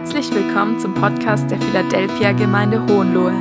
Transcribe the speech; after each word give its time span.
Herzlich 0.00 0.30
willkommen 0.30 0.78
zum 0.78 0.94
Podcast 0.94 1.50
der 1.50 1.60
Philadelphia 1.60 2.30
Gemeinde 2.30 2.80
Hohenlohe. 2.86 3.32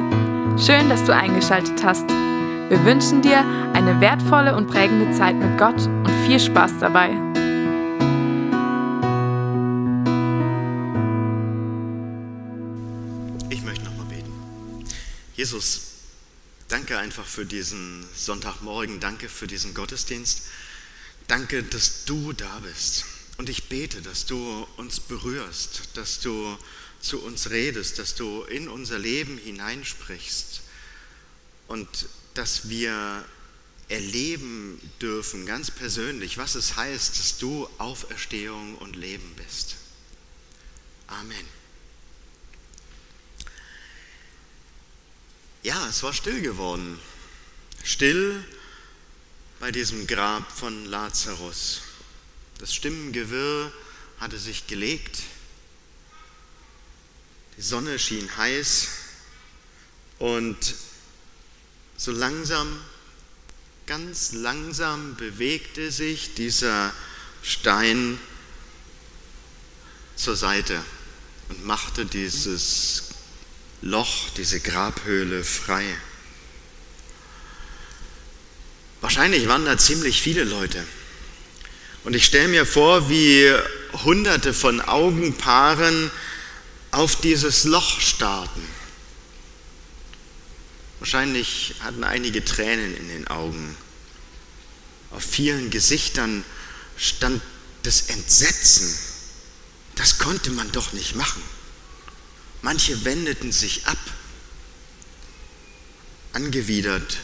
Schön, 0.57 0.89
dass 0.89 1.03
du 1.03 1.13
eingeschaltet 1.13 1.83
hast. 1.83 2.09
Wir 2.09 2.83
wünschen 2.83 3.21
dir 3.21 3.45
eine 3.73 4.01
wertvolle 4.01 4.55
und 4.55 4.65
prägende 4.65 5.15
Zeit 5.15 5.35
mit 5.35 5.55
Gott 5.59 5.79
und 5.85 6.09
viel 6.25 6.39
Spaß 6.39 6.79
dabei. 6.79 7.09
Ich 13.51 13.61
möchte 13.61 13.85
nochmal 13.85 14.07
beten. 14.09 14.33
Jesus, 15.35 15.91
danke 16.69 16.97
einfach 16.97 17.25
für 17.25 17.45
diesen 17.45 18.03
Sonntagmorgen, 18.15 18.99
danke 18.99 19.29
für 19.29 19.45
diesen 19.45 19.75
Gottesdienst. 19.75 20.47
Danke, 21.27 21.61
dass 21.61 22.05
du 22.05 22.33
da 22.33 22.59
bist. 22.63 23.05
Und 23.37 23.49
ich 23.49 23.69
bete, 23.69 24.01
dass 24.01 24.25
du 24.25 24.67
uns 24.77 24.99
berührst, 24.99 25.89
dass 25.93 26.19
du 26.19 26.57
zu 26.99 27.21
uns 27.21 27.51
redest, 27.51 27.99
dass 27.99 28.15
du 28.15 28.43
in 28.43 28.67
unser 28.67 28.97
Leben 28.97 29.37
hineinsprichst 29.37 30.61
und 31.67 31.87
dass 32.33 32.69
wir 32.69 33.23
erleben 33.89 34.81
dürfen, 35.01 35.45
ganz 35.45 35.71
persönlich, 35.71 36.37
was 36.37 36.55
es 36.55 36.75
heißt, 36.75 37.19
dass 37.19 37.37
du 37.37 37.69
Auferstehung 37.77 38.75
und 38.77 38.95
Leben 38.95 39.33
bist. 39.35 39.75
Amen. 41.07 41.45
Ja, 45.63 45.87
es 45.87 46.03
war 46.03 46.13
still 46.13 46.41
geworden. 46.41 46.99
Still 47.83 48.43
bei 49.59 49.71
diesem 49.71 50.05
Grab 50.07 50.51
von 50.51 50.85
Lazarus. 50.85 51.81
Das 52.59 52.73
Stimmengewirr 52.73 53.71
hatte 54.19 54.39
sich 54.39 54.65
gelegt. 54.67 55.19
Die 57.57 57.61
Sonne 57.61 57.99
schien 57.99 58.35
heiß 58.35 58.87
und 60.19 60.75
so 61.97 62.11
langsam, 62.11 62.79
ganz 63.85 64.33
langsam 64.33 65.15
bewegte 65.15 65.91
sich 65.91 66.33
dieser 66.33 66.93
Stein 67.43 68.19
zur 70.15 70.35
Seite 70.35 70.83
und 71.49 71.65
machte 71.65 72.05
dieses 72.05 73.09
Loch, 73.81 74.29
diese 74.35 74.59
Grabhöhle 74.59 75.43
frei. 75.43 75.85
Wahrscheinlich 79.01 79.47
waren 79.47 79.65
da 79.65 79.77
ziemlich 79.77 80.21
viele 80.21 80.43
Leute. 80.43 80.85
Und 82.07 82.15
ich 82.15 82.23
stelle 82.23 82.47
mir 82.47 82.65
vor, 82.65 83.09
wie 83.09 83.53
hunderte 84.05 84.53
von 84.53 84.79
Augenpaaren 84.79 86.09
auf 86.91 87.17
dieses 87.19 87.65
Loch 87.65 87.99
starrten. 87.99 88.65
Wahrscheinlich 90.99 91.75
hatten 91.81 92.05
einige 92.05 92.45
Tränen 92.45 92.95
in 92.95 93.09
den 93.09 93.27
Augen. 93.27 93.75
Auf 95.11 95.21
vielen 95.21 95.69
Gesichtern 95.69 96.45
stand 96.95 97.41
das 97.83 98.03
Entsetzen. 98.03 98.97
Das 99.95 100.17
konnte 100.17 100.51
man 100.51 100.71
doch 100.71 100.93
nicht 100.93 101.13
machen. 101.13 101.41
Manche 102.61 103.03
wendeten 103.03 103.51
sich 103.51 103.85
ab, 103.85 103.99
angewidert 106.31 107.17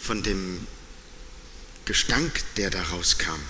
von 0.00 0.22
dem 0.22 0.66
Gestank, 1.84 2.42
der 2.56 2.70
daraus 2.70 3.18
kam. 3.18 3.40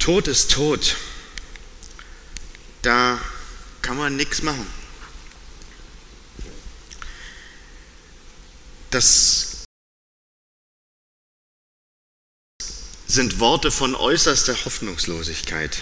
Tod 0.00 0.26
ist 0.26 0.50
tot. 0.50 0.96
Da 2.82 3.20
kann 3.82 3.96
man 3.96 4.16
nichts 4.16 4.42
machen. 4.42 4.66
Das 8.90 9.64
sind 13.06 13.38
Worte 13.38 13.70
von 13.70 13.94
äußerster 13.94 14.64
Hoffnungslosigkeit. 14.64 15.78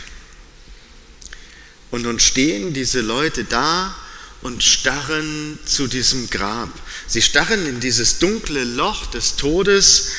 Und 1.91 2.03
nun 2.03 2.21
stehen 2.21 2.75
diese 2.75 3.01
Leute 3.01 3.45
da 3.45 3.95
und 4.43 4.63
starren 4.63 5.59
zu 5.65 5.87
diesem 5.87 6.29
Grab. 6.29 6.71
Sie 7.07 7.23
starren 7.23 7.67
in 7.67 7.81
dieses 7.81 8.19
dunkle 8.19 8.65
Loch 8.65 9.07
des 9.07 9.37
Todes, 9.37 10.11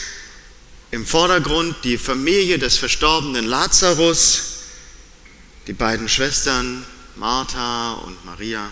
im 0.91 1.05
Vordergrund 1.05 1.75
die 1.83 1.97
Familie 1.97 2.57
des 2.57 2.77
verstorbenen 2.77 3.45
Lazarus, 3.45 4.43
die 5.67 5.73
beiden 5.73 6.09
Schwestern 6.09 6.83
Martha 7.15 7.93
und 7.93 8.25
Maria. 8.25 8.71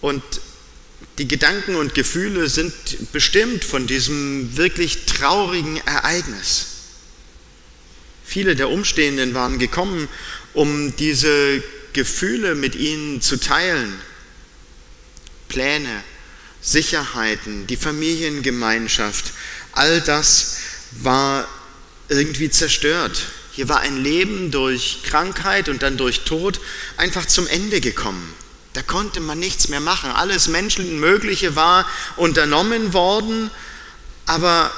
Und 0.00 0.22
die 1.16 1.26
Gedanken 1.26 1.74
und 1.74 1.94
Gefühle 1.94 2.48
sind 2.48 2.72
bestimmt 3.12 3.64
von 3.64 3.86
diesem 3.86 4.56
wirklich 4.56 5.06
traurigen 5.06 5.78
Ereignis. 5.78 6.66
Viele 8.24 8.56
der 8.56 8.68
Umstehenden 8.68 9.32
waren 9.32 9.58
gekommen, 9.58 10.08
um 10.52 10.94
diese 10.96 11.62
Gefühle 11.94 12.54
mit 12.54 12.74
ihnen 12.74 13.22
zu 13.22 13.40
teilen. 13.40 13.98
Pläne, 15.48 16.04
Sicherheiten, 16.60 17.66
die 17.66 17.76
Familiengemeinschaft, 17.76 19.32
all 19.72 20.00
das 20.00 20.58
war 20.92 21.48
irgendwie 22.08 22.50
zerstört. 22.50 23.26
Hier 23.52 23.68
war 23.68 23.80
ein 23.80 24.02
Leben 24.02 24.50
durch 24.50 25.02
Krankheit 25.02 25.68
und 25.68 25.82
dann 25.82 25.96
durch 25.96 26.20
Tod 26.20 26.60
einfach 26.96 27.26
zum 27.26 27.46
Ende 27.48 27.80
gekommen. 27.80 28.34
Da 28.72 28.82
konnte 28.82 29.20
man 29.20 29.38
nichts 29.38 29.68
mehr 29.68 29.80
machen. 29.80 30.10
Alles 30.10 30.48
Menschenmögliche 30.48 31.56
war 31.56 31.84
unternommen 32.16 32.92
worden, 32.92 33.50
aber 34.26 34.72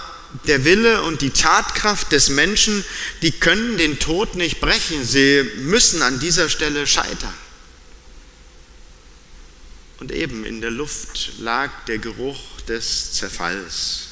der 0.46 0.64
Wille 0.64 1.02
und 1.02 1.20
die 1.20 1.30
Tatkraft 1.30 2.12
des 2.12 2.30
Menschen, 2.30 2.84
die 3.22 3.32
können 3.32 3.76
den 3.76 3.98
Tod 3.98 4.36
nicht 4.36 4.60
brechen. 4.60 5.04
Sie 5.04 5.42
müssen 5.56 6.02
an 6.02 6.20
dieser 6.20 6.48
Stelle 6.48 6.86
scheitern. 6.86 7.34
Und 9.98 10.12
eben 10.12 10.44
in 10.46 10.60
der 10.60 10.70
Luft 10.70 11.32
lag 11.38 11.70
der 11.86 11.98
Geruch 11.98 12.40
des 12.68 13.12
Zerfalls. 13.12 14.09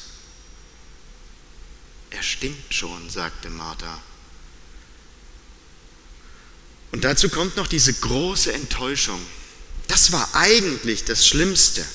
Er 2.11 2.23
stinkt 2.23 2.73
schon, 2.73 3.09
sagte 3.09 3.49
Martha. 3.49 4.01
Und 6.91 7.03
dazu 7.03 7.29
kommt 7.29 7.55
noch 7.55 7.67
diese 7.67 7.93
große 7.93 8.51
Enttäuschung. 8.51 9.23
Das 9.87 10.11
war 10.11 10.27
eigentlich 10.33 11.05
das 11.05 11.27
Schlimmste. 11.27 11.85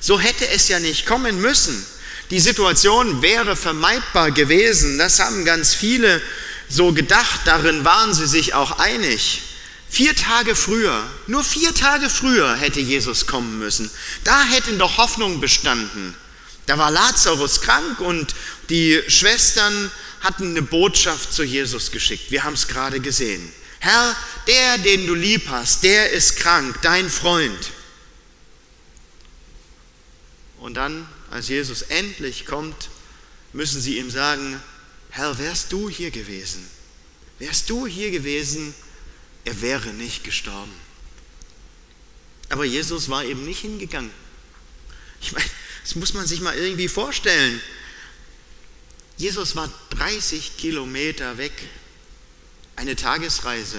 So 0.00 0.20
hätte 0.20 0.46
es 0.48 0.68
ja 0.68 0.80
nicht 0.80 1.06
kommen 1.06 1.40
müssen. 1.40 1.84
Die 2.30 2.40
Situation 2.40 3.22
wäre 3.22 3.56
vermeidbar 3.56 4.30
gewesen. 4.30 4.98
Das 4.98 5.20
haben 5.20 5.44
ganz 5.44 5.74
viele 5.74 6.20
so 6.68 6.92
gedacht. 6.92 7.40
Darin 7.44 7.84
waren 7.84 8.12
sie 8.12 8.26
sich 8.26 8.54
auch 8.54 8.78
einig. 8.78 9.42
Vier 9.88 10.16
Tage 10.16 10.56
früher, 10.56 11.08
nur 11.28 11.44
vier 11.44 11.72
Tage 11.72 12.10
früher 12.10 12.56
hätte 12.56 12.80
Jesus 12.80 13.26
kommen 13.26 13.60
müssen. 13.60 13.90
Da 14.24 14.42
hätten 14.42 14.78
doch 14.78 14.96
Hoffnung 14.96 15.40
bestanden. 15.40 16.16
Da 16.66 16.78
war 16.78 16.90
Lazarus 16.90 17.60
krank 17.60 18.00
und 18.00 18.34
die 18.70 19.02
Schwestern 19.08 19.90
hatten 20.20 20.50
eine 20.50 20.62
Botschaft 20.62 21.32
zu 21.32 21.44
Jesus 21.44 21.90
geschickt. 21.90 22.30
Wir 22.30 22.44
haben 22.44 22.54
es 22.54 22.68
gerade 22.68 23.00
gesehen. 23.00 23.52
Herr, 23.80 24.16
der, 24.46 24.78
den 24.78 25.06
du 25.06 25.14
lieb 25.14 25.48
hast, 25.48 25.82
der 25.82 26.10
ist 26.10 26.36
krank, 26.36 26.78
dein 26.80 27.10
Freund. 27.10 27.70
Und 30.58 30.74
dann, 30.74 31.06
als 31.30 31.48
Jesus 31.48 31.82
endlich 31.82 32.46
kommt, 32.46 32.88
müssen 33.52 33.82
sie 33.82 33.98
ihm 33.98 34.10
sagen, 34.10 34.60
Herr, 35.10 35.38
wärst 35.38 35.70
du 35.70 35.90
hier 35.90 36.10
gewesen? 36.10 36.66
Wärst 37.38 37.68
du 37.68 37.86
hier 37.86 38.10
gewesen, 38.10 38.74
er 39.44 39.60
wäre 39.60 39.88
nicht 39.90 40.24
gestorben. 40.24 40.72
Aber 42.48 42.64
Jesus 42.64 43.10
war 43.10 43.24
eben 43.24 43.44
nicht 43.44 43.60
hingegangen. 43.60 44.10
Ich 45.20 45.32
meine, 45.32 45.44
das 45.84 45.96
muss 45.96 46.14
man 46.14 46.26
sich 46.26 46.40
mal 46.40 46.56
irgendwie 46.56 46.88
vorstellen. 46.88 47.60
Jesus 49.18 49.54
war 49.54 49.70
30 49.90 50.56
Kilometer 50.56 51.36
weg, 51.36 51.52
eine 52.74 52.96
Tagesreise. 52.96 53.78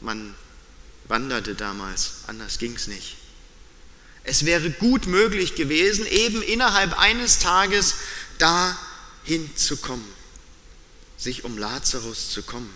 Man 0.00 0.34
wanderte 1.08 1.54
damals, 1.54 2.12
anders 2.26 2.58
ging 2.58 2.76
es 2.76 2.86
nicht. 2.86 3.16
Es 4.22 4.44
wäre 4.44 4.70
gut 4.70 5.06
möglich 5.06 5.54
gewesen, 5.54 6.06
eben 6.06 6.42
innerhalb 6.42 6.98
eines 6.98 7.38
Tages 7.38 7.94
dahin 8.36 9.56
zu 9.56 9.78
kommen, 9.78 10.06
sich 11.16 11.44
um 11.44 11.56
Lazarus 11.56 12.30
zu, 12.30 12.42
kommen, 12.42 12.72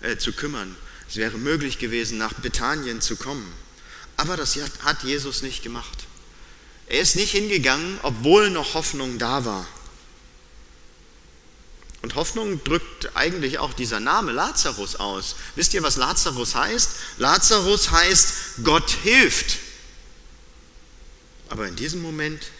äh, 0.00 0.16
zu 0.16 0.32
kümmern. 0.32 0.76
Es 1.08 1.14
wäre 1.16 1.38
möglich 1.38 1.78
gewesen, 1.78 2.18
nach 2.18 2.34
Bethanien 2.34 3.00
zu 3.00 3.14
kommen. 3.14 3.50
Aber 4.16 4.36
das 4.36 4.58
hat 4.82 5.04
Jesus 5.04 5.42
nicht 5.42 5.62
gemacht. 5.62 6.09
Er 6.90 7.00
ist 7.00 7.14
nicht 7.14 7.30
hingegangen, 7.30 8.00
obwohl 8.02 8.50
noch 8.50 8.74
Hoffnung 8.74 9.18
da 9.18 9.44
war. 9.44 9.66
Und 12.02 12.16
Hoffnung 12.16 12.64
drückt 12.64 13.14
eigentlich 13.14 13.60
auch 13.60 13.72
dieser 13.72 14.00
Name 14.00 14.32
Lazarus 14.32 14.96
aus. 14.96 15.36
Wisst 15.54 15.72
ihr, 15.72 15.84
was 15.84 15.96
Lazarus 15.96 16.56
heißt? 16.56 16.90
Lazarus 17.18 17.92
heißt, 17.92 18.34
Gott 18.64 18.90
hilft. 18.90 19.58
Aber 21.48 21.68
in 21.68 21.76
diesem 21.76 22.02
Moment, 22.02 22.50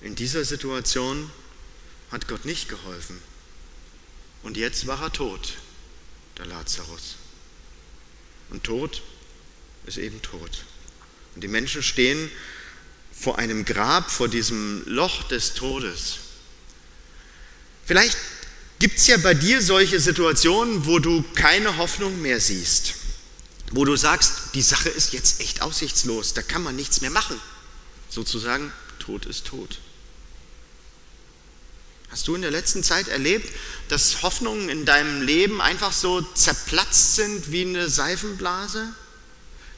in 0.00 0.14
dieser 0.14 0.46
Situation 0.46 1.30
hat 2.10 2.26
Gott 2.26 2.46
nicht 2.46 2.70
geholfen. 2.70 3.20
Und 4.42 4.56
jetzt 4.56 4.86
war 4.86 5.02
er 5.02 5.12
tot, 5.12 5.58
der 6.38 6.46
Lazarus. 6.46 7.16
Und 8.48 8.64
Tod 8.64 9.02
ist 9.84 9.98
eben 9.98 10.22
tot. 10.22 10.64
Und 11.34 11.44
die 11.44 11.48
Menschen 11.48 11.82
stehen 11.82 12.30
vor 13.18 13.38
einem 13.38 13.64
Grab, 13.64 14.10
vor 14.10 14.28
diesem 14.28 14.82
Loch 14.86 15.24
des 15.24 15.54
Todes. 15.54 16.18
Vielleicht 17.84 18.16
gibt 18.78 18.98
es 18.98 19.06
ja 19.06 19.16
bei 19.16 19.34
dir 19.34 19.60
solche 19.60 19.98
Situationen, 19.98 20.86
wo 20.86 20.98
du 20.98 21.24
keine 21.34 21.78
Hoffnung 21.78 22.20
mehr 22.20 22.40
siehst, 22.40 22.94
wo 23.72 23.84
du 23.84 23.96
sagst, 23.96 24.54
die 24.54 24.62
Sache 24.62 24.88
ist 24.88 25.12
jetzt 25.12 25.40
echt 25.40 25.62
aussichtslos, 25.62 26.34
da 26.34 26.42
kann 26.42 26.62
man 26.62 26.76
nichts 26.76 27.00
mehr 27.00 27.10
machen. 27.10 27.40
Sozusagen, 28.08 28.72
Tod 28.98 29.26
ist 29.26 29.46
tot. 29.46 29.78
Hast 32.10 32.26
du 32.26 32.34
in 32.34 32.42
der 32.42 32.50
letzten 32.50 32.82
Zeit 32.82 33.08
erlebt, 33.08 33.52
dass 33.88 34.22
Hoffnungen 34.22 34.68
in 34.68 34.84
deinem 34.84 35.22
Leben 35.22 35.60
einfach 35.60 35.92
so 35.92 36.22
zerplatzt 36.22 37.16
sind 37.16 37.52
wie 37.52 37.62
eine 37.62 37.88
Seifenblase? 37.88 38.88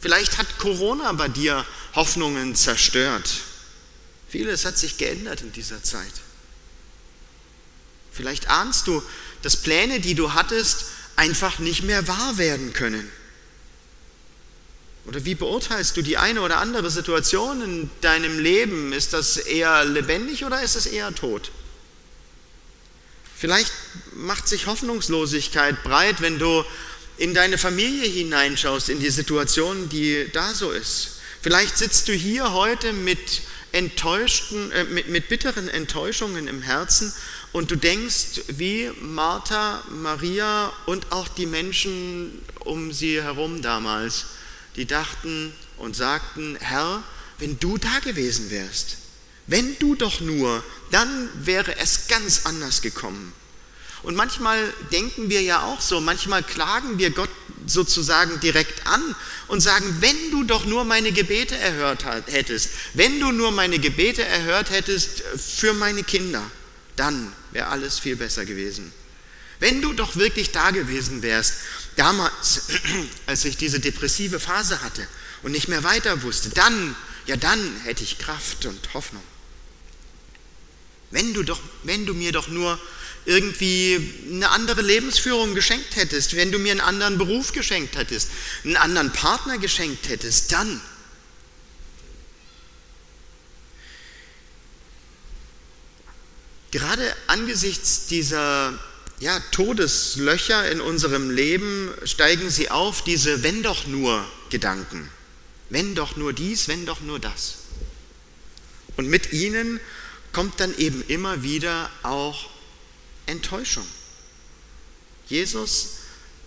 Vielleicht 0.01 0.39
hat 0.39 0.59
Corona 0.59 1.13
bei 1.13 1.29
dir 1.29 1.67
Hoffnungen 1.95 2.55
zerstört. 2.55 3.31
Vieles 4.29 4.65
hat 4.65 4.79
sich 4.79 4.97
geändert 4.97 5.43
in 5.43 5.53
dieser 5.53 5.83
Zeit. 5.83 6.13
Vielleicht 8.13 8.49
ahnst 8.49 8.87
du, 8.87 9.03
dass 9.43 9.57
Pläne, 9.57 10.01
die 10.01 10.15
du 10.15 10.35
hattest, 10.35 10.85
einfach 11.17 11.59
nicht 11.59 11.83
mehr 11.83 12.07
wahr 12.07 12.39
werden 12.39 12.73
können. 12.73 13.11
Oder 15.07 15.25
wie 15.25 15.35
beurteilst 15.35 15.97
du 15.97 16.03
die 16.03 16.19
eine 16.19 16.43
oder 16.43 16.59
andere 16.59 16.91
Situation 16.91 17.63
in 17.63 17.91
deinem 18.01 18.39
Leben? 18.39 18.93
Ist 18.93 19.13
das 19.13 19.37
eher 19.39 19.85
lebendig 19.85 20.45
oder 20.45 20.63
ist 20.63 20.77
es 20.77 20.87
eher 20.87 21.15
tot? 21.15 21.51
Vielleicht 23.37 23.73
macht 24.13 24.47
sich 24.47 24.67
Hoffnungslosigkeit 24.67 25.83
breit, 25.83 26.21
wenn 26.21 26.39
du 26.39 26.65
in 27.17 27.33
deine 27.33 27.59
Familie 27.59 28.09
hineinschaust, 28.09 28.91
in 28.91 29.01
die 29.01 29.11
Situation, 29.11 29.89
die 29.89 30.29
da 30.33 30.55
so 30.55 30.71
ist. 30.71 31.20
Vielleicht 31.43 31.79
sitzt 31.79 32.09
du 32.09 32.13
hier 32.13 32.53
heute 32.53 32.93
mit 32.93 33.43
enttäuschten, 33.73 34.73
äh, 34.73 34.85
mit, 34.85 35.09
mit 35.09 35.29
bitteren 35.29 35.69
Enttäuschungen 35.69 36.49
im 36.49 36.61
Herzen 36.61 37.13
und 37.53 37.71
du 37.71 37.77
denkst 37.77 38.43
wie 38.49 38.91
Martha, 39.01 39.83
Maria 39.91 40.73
und 40.87 41.13
auch 41.13 41.29
die 41.29 41.47
Menschen 41.47 42.43
um 42.61 42.93
sie 42.93 43.23
herum 43.23 43.63
damals, 43.63 44.27
die 44.77 44.87
dachten 44.87 45.53
und 45.79 45.97
sagten, 45.97 46.57
Herr, 46.61 47.03
wenn 47.39 47.59
du 47.59 47.79
da 47.79 47.99
gewesen 48.01 48.51
wärst, 48.51 48.99
wenn 49.47 49.79
du 49.79 49.95
doch 49.95 50.21
nur, 50.21 50.63
dann 50.91 51.29
wäre 51.35 51.77
es 51.79 52.07
ganz 52.09 52.43
anders 52.45 52.83
gekommen. 52.83 53.33
Und 54.03 54.17
manchmal 54.17 54.73
denken 54.93 55.29
wir 55.29 55.43
ja 55.43 55.63
auch 55.65 55.81
so, 55.81 56.01
manchmal 56.01 56.43
klagen 56.43 56.99
wir 56.99 57.11
Gott 57.11 57.31
sozusagen 57.67 58.41
direkt 58.41 58.87
an 58.87 59.15
und 59.49 59.61
sagen, 59.61 59.97
wenn 60.01 60.31
du 60.31 60.45
doch 60.45 60.65
nur 60.65 60.85
meine 60.85 61.13
Gebete 61.13 61.57
erhört 61.57 62.05
hättest, 62.27 62.71
wenn 62.95 63.21
du 63.21 63.31
nur 63.33 63.53
meine 63.53 63.79
Gebete 63.79 64.25
erhört 64.25 64.71
hättest 64.71 65.23
für 65.37 65.75
meine 65.75 66.03
Kinder, 66.03 66.43
dann 66.97 67.33
wäre 67.53 67.69
alles 67.69 67.99
viel 67.99 68.17
besser 68.17 68.45
gewesen. 68.45 68.93
Wenn 69.59 69.83
du 69.83 69.93
doch 69.93 70.17
wirklich 70.17 70.53
da 70.53 70.71
gewesen 70.71 71.23
wärst, 71.23 71.55
damals, 71.97 72.69
als 73.27 73.45
ich 73.45 73.57
diese 73.57 73.79
depressive 73.79 74.41
Phase 74.41 74.83
hatte 74.83 75.07
und 75.43 75.53
nicht 75.53 75.69
mehr 75.69 75.85
weiter 75.85 76.23
wusste, 76.23 76.49
dann, 76.51 76.97
ja 77.27 77.37
dann 77.37 77.77
hätte 77.85 78.03
ich 78.03 78.19
Kraft 78.19 78.65
und 78.65 78.95
Hoffnung. 78.95 79.23
Wenn 81.11 81.35
du, 81.35 81.43
doch, 81.43 81.61
wenn 81.83 82.07
du 82.07 82.15
mir 82.15 82.33
doch 82.33 82.49
nur 82.49 82.81
irgendwie 83.27 84.15
eine 84.31 84.51
andere 84.51 84.83
Lebensführung 84.83 85.55
geschenkt 85.55 85.97
hättest, 85.97 86.37
wenn 86.37 86.53
du 86.53 86.59
mir 86.59 86.73
einen 86.73 86.81
anderen 86.81 87.19
Beruf 87.19 87.53
geschenkt 87.53 87.97
hättest, 87.97 88.31
einen 88.65 88.77
anderen 88.77 89.13
Partner 89.13 89.59
geschenkt 89.59 90.09
hättest, 90.09 90.53
dann. 90.53 90.81
Gerade 96.71 97.15
angesichts 97.27 98.07
dieser 98.07 98.79
ja, 99.19 99.39
Todeslöcher 99.51 100.71
in 100.71 100.81
unserem 100.81 101.31
Leben 101.31 101.91
steigen 102.05 102.49
sie 102.49 102.71
auf, 102.71 103.03
diese 103.03 103.43
wenn 103.43 103.63
doch 103.63 103.87
nur 103.87 104.25
Gedanken. 104.51 105.11
Wenn 105.69 105.95
doch 105.95 106.17
nur 106.17 106.33
dies, 106.33 106.69
wenn 106.69 106.87
doch 106.87 107.01
nur 107.01 107.19
das. 107.19 107.57
Und 108.97 109.09
mit 109.09 109.33
ihnen 109.33 109.81
kommt 110.33 110.59
dann 110.61 110.77
eben 110.79 111.05
immer 111.07 111.43
wieder 111.43 111.91
auch 112.03 112.51
Enttäuschung. 113.31 113.87
Jesus 115.29 115.91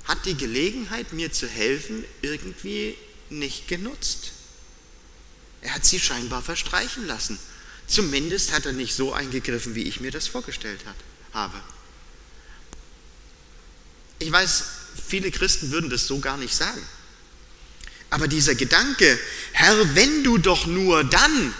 hat 0.05 0.25
die 0.25 0.35
Gelegenheit, 0.35 1.13
mir 1.13 1.31
zu 1.31 1.47
helfen, 1.47 2.03
irgendwie 2.21 2.97
nicht 3.29 3.67
genutzt. 3.67 4.31
Er 5.61 5.75
hat 5.75 5.85
sie 5.85 5.99
scheinbar 5.99 6.41
verstreichen 6.41 7.07
lassen. 7.07 7.39
Zumindest 7.87 8.51
hat 8.51 8.65
er 8.65 8.73
nicht 8.73 8.93
so 8.95 9.13
eingegriffen, 9.13 9.75
wie 9.75 9.83
ich 9.83 10.01
mir 10.01 10.11
das 10.11 10.27
vorgestellt 10.27 10.81
habe. 11.33 11.55
Ich 14.19 14.31
weiß, 14.31 14.63
viele 15.07 15.31
Christen 15.31 15.71
würden 15.71 15.89
das 15.89 16.05
so 16.07 16.19
gar 16.19 16.37
nicht 16.37 16.53
sagen. 16.53 16.81
Aber 18.09 18.27
dieser 18.27 18.55
Gedanke, 18.55 19.17
Herr, 19.53 19.95
wenn 19.95 20.23
du 20.23 20.37
doch 20.37 20.65
nur 20.65 21.03
dann, 21.03 21.53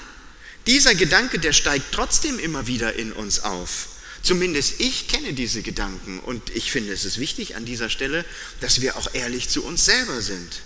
dieser 0.68 0.96
Gedanke, 0.96 1.40
der 1.40 1.52
steigt 1.52 1.92
trotzdem 1.92 2.40
immer 2.40 2.68
wieder 2.68 2.94
in 2.94 3.12
uns 3.12 3.40
auf. 3.40 3.88
Zumindest 4.24 4.80
ich 4.80 5.10
kenne 5.10 5.34
diese 5.34 5.62
Gedanken 5.62 6.20
und 6.20 6.50
ich 6.56 6.72
finde 6.72 6.94
es 6.94 7.04
ist 7.04 7.20
wichtig 7.20 7.58
an 7.58 7.66
dieser 7.66 7.90
Stelle, 7.90 8.24
dass 8.62 8.80
wir 8.80 8.96
auch 8.96 9.14
ehrlich 9.14 9.50
zu 9.50 9.64
uns 9.64 9.84
selber 9.84 10.22
sind. 10.22 10.62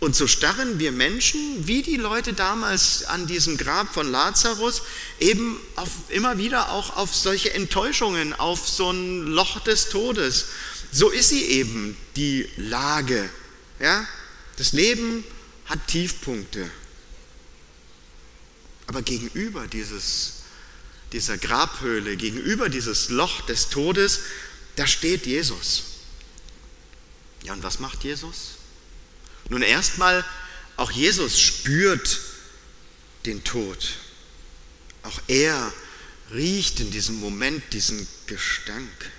Und 0.00 0.16
so 0.16 0.26
starren 0.26 0.78
wir 0.78 0.92
Menschen, 0.92 1.66
wie 1.66 1.82
die 1.82 1.96
Leute 1.96 2.34
damals 2.34 3.04
an 3.04 3.26
diesem 3.26 3.56
Grab 3.56 3.94
von 3.94 4.10
Lazarus, 4.10 4.82
eben 5.20 5.58
auf, 5.76 5.88
immer 6.08 6.38
wieder 6.38 6.72
auch 6.72 6.96
auf 6.96 7.14
solche 7.14 7.54
Enttäuschungen, 7.54 8.34
auf 8.34 8.68
so 8.68 8.90
ein 8.90 9.28
Loch 9.28 9.60
des 9.60 9.88
Todes. 9.88 10.46
So 10.90 11.08
ist 11.08 11.28
sie 11.30 11.44
eben, 11.44 11.96
die 12.16 12.46
Lage. 12.56 13.30
Ja? 13.78 14.06
Das 14.56 14.72
Leben 14.72 15.24
hat 15.66 15.86
Tiefpunkte. 15.86 16.68
Aber 18.88 19.02
gegenüber 19.02 19.68
dieses, 19.68 20.41
dieser 21.12 21.38
Grabhöhle, 21.38 22.16
gegenüber 22.16 22.68
dieses 22.68 23.10
Loch 23.10 23.42
des 23.42 23.68
Todes, 23.68 24.20
da 24.76 24.86
steht 24.86 25.26
Jesus. 25.26 25.84
Ja, 27.44 27.52
und 27.52 27.62
was 27.62 27.78
macht 27.80 28.04
Jesus? 28.04 28.56
Nun 29.48 29.62
erstmal, 29.62 30.24
auch 30.76 30.90
Jesus 30.90 31.40
spürt 31.40 32.20
den 33.26 33.44
Tod. 33.44 33.96
Auch 35.02 35.20
er 35.26 35.72
riecht 36.32 36.80
in 36.80 36.90
diesem 36.90 37.16
Moment 37.20 37.72
diesen 37.72 38.06
Gestank. 38.26 39.10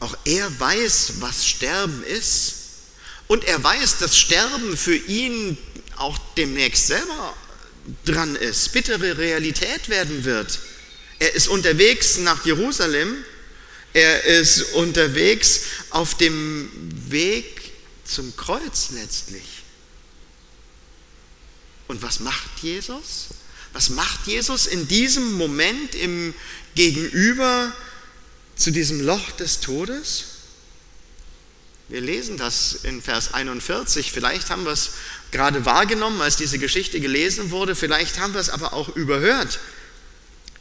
Auch 0.00 0.16
er 0.24 0.58
weiß, 0.58 1.14
was 1.20 1.46
Sterben 1.46 2.02
ist. 2.04 2.54
Und 3.28 3.44
er 3.44 3.62
weiß, 3.62 3.98
dass 3.98 4.16
Sterben 4.16 4.76
für 4.76 4.96
ihn 4.96 5.58
auch 5.96 6.18
demnächst 6.36 6.86
selber 6.86 7.34
dran 8.04 8.36
ist, 8.36 8.72
bittere 8.72 9.18
Realität 9.18 9.88
werden 9.88 10.24
wird. 10.24 10.58
Er 11.18 11.34
ist 11.34 11.48
unterwegs 11.48 12.18
nach 12.18 12.44
Jerusalem. 12.44 13.24
Er 13.92 14.24
ist 14.24 14.74
unterwegs 14.74 15.60
auf 15.90 16.16
dem 16.16 16.70
Weg 17.08 17.72
zum 18.04 18.36
Kreuz 18.36 18.90
letztlich. 18.90 19.44
Und 21.88 22.02
was 22.02 22.20
macht 22.20 22.62
Jesus? 22.62 23.28
Was 23.72 23.90
macht 23.90 24.26
Jesus 24.26 24.66
in 24.66 24.88
diesem 24.88 25.32
Moment 25.32 25.94
im 25.94 26.34
Gegenüber 26.74 27.72
zu 28.56 28.70
diesem 28.70 29.00
Loch 29.00 29.30
des 29.32 29.60
Todes? 29.60 30.24
Wir 31.88 32.00
lesen 32.00 32.36
das 32.36 32.80
in 32.82 33.00
Vers 33.00 33.32
41. 33.32 34.10
Vielleicht 34.10 34.50
haben 34.50 34.64
wir 34.64 34.72
es 34.72 34.90
gerade 35.30 35.64
wahrgenommen, 35.64 36.20
als 36.20 36.36
diese 36.36 36.58
Geschichte 36.58 36.98
gelesen 36.98 37.52
wurde. 37.52 37.76
Vielleicht 37.76 38.18
haben 38.18 38.34
wir 38.34 38.40
es 38.40 38.50
aber 38.50 38.72
auch 38.72 38.96
überhört. 38.96 39.60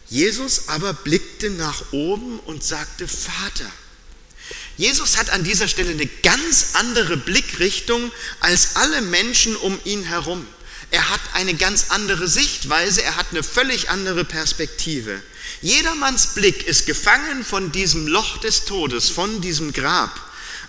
Jesus 0.08 0.67
aber 0.67 0.94
blickte 0.94 1.50
nach 1.50 1.91
oben 1.91 2.39
und 2.41 2.63
sagte, 2.63 3.08
Vater, 3.08 3.72
Jesus 4.77 5.17
hat 5.17 5.32
an 5.32 5.44
dieser 5.44 5.67
Stelle 5.67 5.91
eine 5.91 6.05
ganz 6.05 6.72
andere 6.74 7.17
Blickrichtung 7.17 8.12
als 8.41 8.75
alle 8.75 9.01
Menschen 9.01 9.55
um 9.55 9.79
ihn 9.84 10.03
herum. 10.03 10.46
Er 10.91 11.10
hat 11.10 11.22
eine 11.34 11.55
ganz 11.55 11.88
andere 11.89 12.27
Sichtweise, 12.27 13.01
er 13.01 13.15
hat 13.15 13.27
eine 13.32 13.41
völlig 13.41 13.89
andere 13.89 14.25
Perspektive. 14.25 15.20
Jedermanns 15.63 16.36
Blick 16.36 16.67
ist 16.67 16.86
gefangen 16.86 17.44
von 17.44 17.72
diesem 17.72 18.05
Loch 18.05 18.38
des 18.38 18.65
Todes, 18.65 19.10
von 19.10 19.41
diesem 19.41 19.74
Grab. 19.74 20.12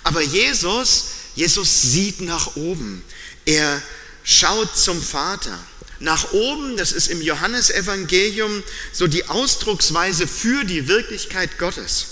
Aber 0.06 0.22
Jesus, 0.22 1.06
Jesus 1.34 1.82
sieht 1.82 2.20
nach 2.20 2.54
oben. 2.54 3.02
Er 3.44 3.82
schaut 4.22 4.78
zum 4.78 5.02
Vater. 5.02 5.58
Nach 5.98 6.30
oben, 6.30 6.76
das 6.76 6.92
ist 6.92 7.08
im 7.08 7.20
Johannesevangelium 7.20 8.62
so 8.92 9.08
die 9.08 9.28
Ausdrucksweise 9.28 10.28
für 10.28 10.62
die 10.62 10.86
Wirklichkeit 10.86 11.58
Gottes. 11.58 12.06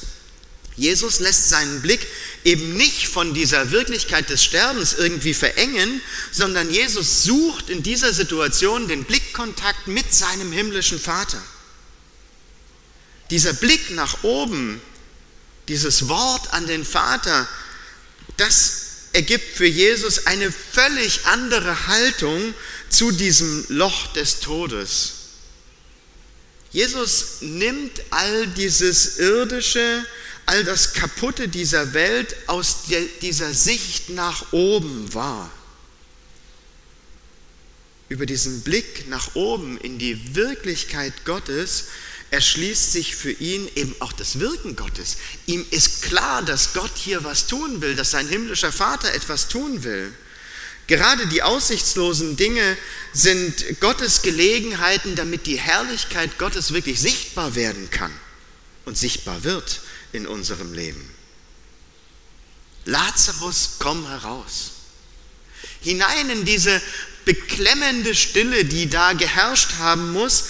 Jesus 0.74 1.20
lässt 1.20 1.50
seinen 1.50 1.82
Blick 1.82 2.04
eben 2.42 2.76
nicht 2.76 3.06
von 3.06 3.32
dieser 3.32 3.70
Wirklichkeit 3.70 4.28
des 4.28 4.42
Sterbens 4.42 4.94
irgendwie 4.94 5.32
verengen, 5.32 6.00
sondern 6.32 6.70
Jesus 6.70 7.22
sucht 7.22 7.70
in 7.70 7.84
dieser 7.84 8.12
Situation 8.12 8.88
den 8.88 9.04
Blickkontakt 9.04 9.86
mit 9.86 10.12
seinem 10.12 10.50
himmlischen 10.50 10.98
Vater. 10.98 11.40
Dieser 13.30 13.52
Blick 13.52 13.92
nach 13.92 14.24
oben, 14.24 14.82
dieses 15.68 16.08
Wort 16.08 16.52
an 16.52 16.66
den 16.66 16.84
Vater, 16.84 17.48
das 18.36 18.84
ergibt 19.12 19.56
für 19.56 19.66
Jesus 19.66 20.26
eine 20.26 20.50
völlig 20.50 21.24
andere 21.26 21.86
Haltung 21.86 22.54
zu 22.90 23.12
diesem 23.12 23.64
Loch 23.68 24.12
des 24.12 24.40
Todes. 24.40 25.12
Jesus 26.72 27.40
nimmt 27.40 27.92
all 28.10 28.48
dieses 28.48 29.18
irdische, 29.18 30.04
all 30.46 30.64
das 30.64 30.92
Kaputte 30.92 31.48
dieser 31.48 31.94
Welt 31.94 32.34
aus 32.48 32.78
dieser 33.22 33.54
Sicht 33.54 34.10
nach 34.10 34.52
oben 34.52 35.14
wahr. 35.14 35.50
Über 38.08 38.26
diesen 38.26 38.62
Blick 38.62 39.08
nach 39.08 39.36
oben 39.36 39.78
in 39.78 39.98
die 39.98 40.34
Wirklichkeit 40.34 41.24
Gottes 41.24 41.84
erschließt 42.34 42.92
sich 42.92 43.14
für 43.14 43.30
ihn 43.30 43.70
eben 43.76 43.94
auch 44.00 44.12
das 44.12 44.40
Wirken 44.40 44.74
Gottes. 44.74 45.18
Ihm 45.46 45.64
ist 45.70 46.02
klar, 46.02 46.42
dass 46.42 46.72
Gott 46.72 46.90
hier 46.96 47.22
was 47.22 47.46
tun 47.46 47.80
will, 47.80 47.94
dass 47.94 48.10
sein 48.10 48.26
himmlischer 48.26 48.72
Vater 48.72 49.14
etwas 49.14 49.46
tun 49.46 49.84
will. 49.84 50.12
Gerade 50.88 51.28
die 51.28 51.42
aussichtslosen 51.42 52.36
Dinge 52.36 52.76
sind 53.12 53.80
Gottes 53.80 54.22
Gelegenheiten, 54.22 55.14
damit 55.14 55.46
die 55.46 55.60
Herrlichkeit 55.60 56.36
Gottes 56.36 56.72
wirklich 56.72 57.00
sichtbar 57.00 57.54
werden 57.54 57.88
kann 57.90 58.12
und 58.84 58.98
sichtbar 58.98 59.44
wird 59.44 59.80
in 60.12 60.26
unserem 60.26 60.74
Leben. 60.74 61.08
Lazarus, 62.84 63.76
komm 63.78 64.08
heraus. 64.08 64.72
Hinein 65.82 66.30
in 66.30 66.44
diese 66.44 66.82
beklemmende 67.24 68.14
Stille, 68.14 68.64
die 68.64 68.90
da 68.90 69.12
geherrscht 69.12 69.74
haben 69.78 70.12
muss, 70.12 70.46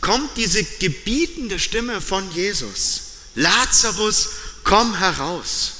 kommt 0.00 0.36
diese 0.36 0.62
gebietende 0.64 1.58
Stimme 1.58 2.00
von 2.00 2.30
Jesus. 2.32 3.02
Lazarus, 3.34 4.28
komm 4.64 4.94
heraus. 4.96 5.72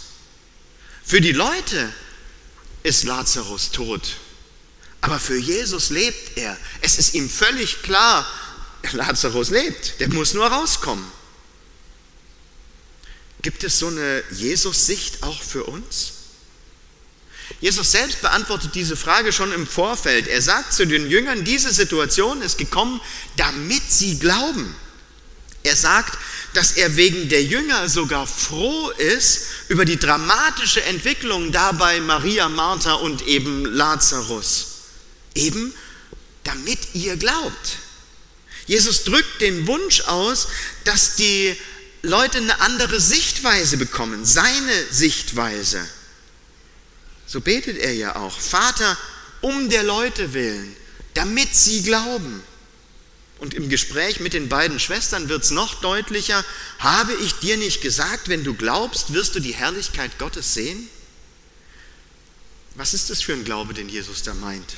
Für 1.05 1.21
die 1.21 1.33
Leute 1.33 1.93
ist 2.83 3.05
Lazarus 3.05 3.71
tot, 3.71 4.17
aber 5.01 5.19
für 5.19 5.37
Jesus 5.37 5.91
lebt 5.91 6.39
er. 6.39 6.57
Es 6.81 6.99
ist 6.99 7.15
ihm 7.15 7.29
völlig 7.29 7.83
klar, 7.83 8.27
Lazarus 8.93 9.51
lebt, 9.51 10.01
der 10.01 10.09
muss 10.09 10.35
nur 10.35 10.47
rauskommen. 10.47 11.05
Gibt 13.43 13.65
es 13.65 13.79
so 13.79 13.89
eine 13.89 14.23
Jesus-Sicht 14.31 15.23
auch 15.23 15.43
für 15.43 15.65
uns? 15.65 16.12
Jesus 17.63 17.93
selbst 17.93 18.21
beantwortet 18.21 18.75
diese 18.75 18.97
Frage 18.97 19.33
schon 19.33 19.53
im 19.53 19.69
Vorfeld. 19.69 20.27
Er 20.27 20.43
sagt 20.43 20.73
zu 20.75 20.85
den 20.85 21.09
Jüngern, 21.09 21.45
diese 21.45 21.73
Situation 21.73 22.43
ist 22.43 22.59
gekommen, 22.59 23.01
damit 23.37 23.85
sie 23.89 24.19
glauben. 24.19 24.75
Er 25.63 25.77
sagt, 25.77 26.19
dass 26.55 26.73
er 26.73 26.97
wegen 26.97 27.29
der 27.29 27.45
Jünger 27.45 27.89
sogar 27.89 28.27
froh 28.27 28.91
ist 28.91 29.43
über 29.69 29.85
die 29.85 29.97
dramatische 29.97 30.83
Entwicklung 30.83 31.53
dabei 31.53 32.01
Maria, 32.01 32.49
Martha 32.49 32.95
und 32.95 33.29
eben 33.29 33.65
Lazarus. 33.65 34.67
Eben 35.37 35.73
damit 36.43 36.81
ihr 36.95 37.17
glaubt. 37.17 37.79
Jesus 38.67 39.05
drückt 39.05 39.41
den 39.41 39.69
Wunsch 39.69 40.01
aus, 40.01 40.49
dass 40.83 41.15
die 41.15 41.57
Leute 42.03 42.39
eine 42.39 42.61
andere 42.61 42.99
Sichtweise 42.99 43.77
bekommen, 43.77 44.25
seine 44.25 44.87
Sichtweise. 44.91 45.87
So 47.33 47.41
betet 47.41 47.79
er 47.79 47.95
ja 47.95 48.17
auch, 48.17 48.39
Vater, 48.39 48.99
um 49.41 49.71
der 49.71 49.83
Leute 49.83 50.35
willen, 50.35 50.77
damit 51.15 51.57
sie 51.57 51.83
glauben. 51.83 52.43
Und 53.39 53.55
im 53.55 53.71
Gespräch 53.71 54.21
mit 54.21 54.35
den 54.35 54.51
beiden 54.51 54.79
Schwestern 54.79 55.31
wird 55.31 55.43
es 55.43 55.51
noch 55.51 55.81
deutlicher, 55.81 56.45
habe 56.79 57.15
ich 57.15 57.33
dir 57.37 57.57
nicht 57.57 57.81
gesagt, 57.81 58.29
wenn 58.29 58.45
du 58.45 58.53
glaubst, 58.53 59.15
wirst 59.15 59.35
du 59.35 59.41
die 59.41 59.55
Herrlichkeit 59.55 60.19
Gottes 60.19 60.53
sehen? 60.53 60.91
Was 62.75 62.93
ist 62.93 63.09
das 63.09 63.23
für 63.23 63.33
ein 63.33 63.45
Glaube, 63.45 63.73
den 63.73 63.89
Jesus 63.89 64.23
da 64.23 64.35
meint? 64.35 64.77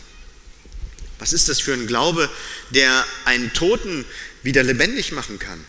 Was 1.19 1.33
ist 1.33 1.49
das 1.49 1.61
für 1.61 1.73
ein 1.73 1.89
Glaube, 1.89 2.31
der 2.71 3.05
einen 3.25 3.53
Toten 3.53 4.05
wieder 4.45 4.63
lebendig 4.63 5.11
machen 5.11 5.41
kann? 5.41 5.65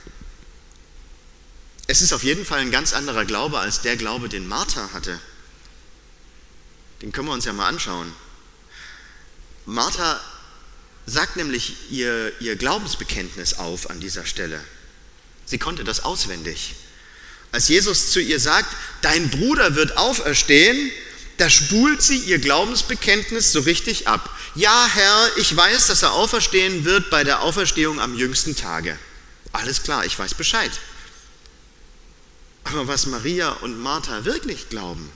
Es 1.87 2.03
ist 2.03 2.13
auf 2.13 2.23
jeden 2.23 2.45
Fall 2.45 2.59
ein 2.59 2.71
ganz 2.71 2.93
anderer 2.93 3.25
Glaube 3.25 3.57
als 3.57 3.81
der 3.81 3.97
Glaube, 3.97 4.29
den 4.29 4.47
Martha 4.47 4.91
hatte. 4.93 5.19
Den 7.01 7.11
können 7.11 7.27
wir 7.27 7.33
uns 7.33 7.45
ja 7.45 7.53
mal 7.53 7.67
anschauen. 7.67 8.13
Martha 9.65 10.19
sagt 11.05 11.35
nämlich 11.35 11.91
ihr, 11.91 12.31
ihr 12.39 12.55
Glaubensbekenntnis 12.55 13.55
auf 13.55 13.89
an 13.89 13.99
dieser 13.99 14.25
Stelle. 14.25 14.63
Sie 15.45 15.57
konnte 15.57 15.83
das 15.83 16.03
auswendig. 16.03 16.75
Als 17.51 17.67
Jesus 17.67 18.11
zu 18.11 18.19
ihr 18.19 18.39
sagt, 18.39 18.75
dein 19.01 19.29
Bruder 19.29 19.75
wird 19.75 19.97
auferstehen, 19.97 20.91
da 21.37 21.49
spult 21.49 22.01
sie 22.01 22.17
ihr 22.17 22.39
Glaubensbekenntnis 22.39 23.51
so 23.51 23.61
richtig 23.61 24.07
ab. 24.07 24.29
Ja, 24.55 24.89
Herr, 24.93 25.37
ich 25.37 25.55
weiß, 25.55 25.87
dass 25.87 26.03
er 26.03 26.13
auferstehen 26.13 26.85
wird 26.85 27.09
bei 27.09 27.23
der 27.23 27.41
Auferstehung 27.41 27.99
am 27.99 28.15
jüngsten 28.15 28.55
Tage. 28.55 28.97
Alles 29.51 29.83
klar, 29.83 30.05
ich 30.05 30.17
weiß 30.17 30.33
Bescheid. 30.33 30.71
Aber 32.63 32.87
was 32.87 33.05
Maria 33.05 33.51
und 33.51 33.79
Martha 33.79 34.25
wirklich 34.25 34.69
glauben, 34.69 35.09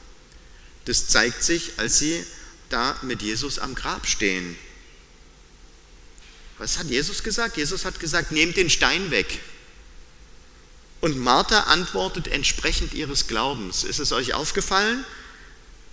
das 0.89 1.07
zeigt 1.07 1.43
sich, 1.43 1.73
als 1.77 1.99
sie 1.99 2.25
da 2.69 2.97
mit 3.03 3.21
Jesus 3.21 3.59
am 3.59 3.75
Grab 3.75 4.07
stehen. 4.07 4.57
Was 6.57 6.79
hat 6.79 6.87
Jesus 6.87 7.21
gesagt? 7.21 7.57
Jesus 7.57 7.85
hat 7.85 7.99
gesagt, 7.99 8.31
nehmt 8.31 8.57
den 8.57 8.71
Stein 8.71 9.11
weg. 9.11 9.39
Und 10.99 11.15
Martha 11.19 11.61
antwortet 11.65 12.27
entsprechend 12.27 12.95
ihres 12.95 13.27
Glaubens. 13.27 13.83
Ist 13.83 13.99
es 13.99 14.11
euch 14.11 14.33
aufgefallen? 14.33 15.05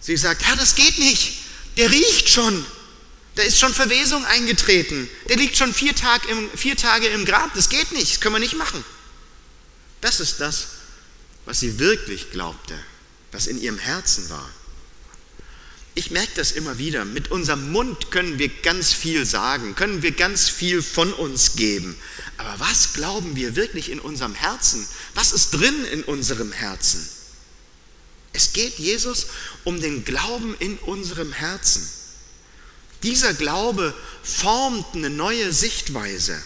Sie 0.01 0.17
sagt, 0.17 0.45
Herr, 0.47 0.57
das 0.57 0.75
geht 0.77 0.99
nicht. 0.99 1.41
Der 1.77 1.91
riecht 1.91 2.31
schon. 2.31 2.65
Da 3.35 3.43
ist 3.43 3.61
schon 3.61 3.75
Verwesung 3.75 4.25
eingetreten. 4.25 5.11
Der 5.29 5.37
liegt 5.37 5.59
schon 5.59 5.75
vier, 5.75 5.95
Tag 5.95 6.27
im, 6.27 6.51
vier 6.57 6.75
Tage 6.75 7.09
im 7.09 7.27
Grab. 7.27 7.53
Das 7.53 7.69
geht 7.69 7.93
nicht. 7.93 8.13
Das 8.15 8.21
können 8.23 8.37
wir 8.37 8.41
nicht 8.41 8.57
machen. 8.57 8.83
Das 10.01 10.21
ist 10.21 10.41
das, 10.41 10.69
was 11.45 11.61
sie 11.61 11.79
wirklich 11.79 12.31
glaubte, 12.31 12.83
was 13.31 13.47
in 13.47 13.61
ihrem 13.61 13.79
Herzen 13.79 14.31
war. 14.31 14.51
Ich 15.99 16.11
merke 16.11 16.33
das 16.35 16.53
immer 16.53 16.77
wieder. 16.77 17.07
Mit 17.07 17.31
unserem 17.31 17.73
Mund 17.73 18.11
können 18.11 18.39
wir 18.39 18.51
ganz 18.51 18.93
viel 18.93 19.25
sagen, 19.25 19.75
können 19.75 20.03
wir 20.03 20.13
ganz 20.13 20.47
viel 20.51 20.83
von 20.83 21.11
uns 21.11 21.57
geben. 21.57 21.97
Aber 22.37 22.61
was 22.61 22.93
glauben 22.93 23.35
wir 23.35 23.57
wirklich 23.57 23.91
in 23.91 23.99
unserem 23.99 24.35
Herzen? 24.35 24.87
Was 25.15 25.33
ist 25.33 25.53
drin 25.53 25.87
in 25.91 26.05
unserem 26.05 26.53
Herzen? 26.53 27.09
Es 28.35 28.53
geht 28.53 28.79
Jesus 28.79 29.29
um 29.65 29.81
den 29.81 30.05
Glauben 30.05 30.55
in 30.59 30.77
unserem 30.81 31.33
Herzen. 31.33 31.89
Dieser 33.03 33.33
Glaube 33.33 33.95
formt 34.23 34.95
eine 34.95 35.09
neue 35.09 35.51
Sichtweise. 35.51 36.39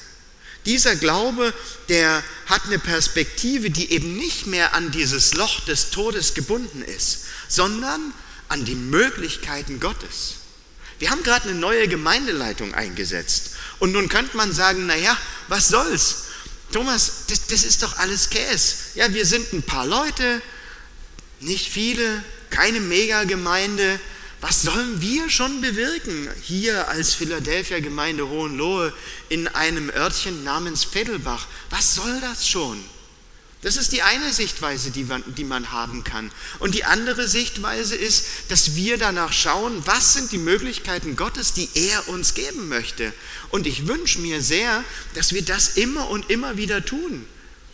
Dieser 0.64 0.95
Glaube, 0.95 1.52
der 1.88 2.23
hat 2.47 2.66
eine 2.66 2.78
Perspektive, 2.78 3.71
die 3.71 3.90
eben 3.90 4.16
nicht 4.16 4.47
mehr 4.47 4.75
an 4.75 4.92
dieses 4.92 5.35
Loch 5.35 5.59
des 5.64 5.90
Todes 5.90 6.35
gebunden 6.35 6.83
ist, 6.83 7.25
sondern 7.49 8.14
an 8.50 8.64
die 8.64 8.75
Möglichkeiten 8.75 9.80
Gottes. 9.80 10.35
Wir 10.99 11.11
haben 11.11 11.23
gerade 11.23 11.49
eine 11.49 11.59
neue 11.59 11.88
Gemeindeleitung 11.88 12.75
eingesetzt. 12.75 13.52
Und 13.78 13.92
nun 13.92 14.09
könnte 14.09 14.37
man 14.37 14.52
sagen, 14.52 14.87
naja, 14.87 15.16
was 15.49 15.69
soll's? 15.69 16.25
Thomas, 16.73 17.25
das, 17.28 17.47
das 17.47 17.64
ist 17.64 17.83
doch 17.83 17.97
alles 17.99 18.28
Käse. 18.28 18.75
Ja, 18.97 19.12
wir 19.14 19.25
sind 19.25 19.52
ein 19.52 19.62
paar 19.62 19.87
Leute, 19.87 20.42
nicht 21.40 21.71
viele, 21.71 22.23
keine 22.50 22.80
Megagemeinde. 22.80 23.99
Was 24.40 24.62
sollen 24.62 25.00
wir 25.00 25.30
schon 25.30 25.61
bewirken 25.61 26.28
hier 26.42 26.88
als 26.88 27.14
Philadelphia 27.14 27.80
Gemeinde 27.80 28.28
Hohenlohe 28.28 28.92
in 29.28 29.49
einem 29.49 29.90
Örtchen 29.90 30.45
namens 30.45 30.85
Feddelbach? 30.85 31.47
Was 31.71 31.95
soll 31.95 32.21
das 32.21 32.49
schon? 32.49 32.83
Das 33.62 33.76
ist 33.76 33.93
die 33.93 34.00
eine 34.00 34.33
Sichtweise, 34.33 34.90
die 34.90 35.05
man, 35.05 35.23
die 35.35 35.45
man 35.45 35.71
haben 35.71 36.02
kann. 36.02 36.33
Und 36.61 36.75
die 36.75 36.85
andere 36.85 37.29
Sichtweise 37.29 37.95
ist, 37.95 38.25
dass 38.49 38.75
wir 38.75 38.97
danach 38.97 39.35
schauen, 39.35 39.83
was 39.85 40.14
sind 40.14 40.33
die 40.33 40.38
Möglichkeiten 40.38 41.14
Gottes, 41.14 41.52
die 41.52 41.69
er 41.75 42.09
uns 42.09 42.33
geben 42.33 42.69
möchte. 42.69 43.12
Und 43.50 43.67
ich 43.67 43.87
wünsche 43.87 44.21
mir 44.21 44.40
sehr, 44.40 44.83
dass 45.14 45.35
wir 45.35 45.43
das 45.43 45.76
immer 45.76 46.09
und 46.09 46.31
immer 46.31 46.57
wieder 46.57 46.83
tun. 46.85 47.26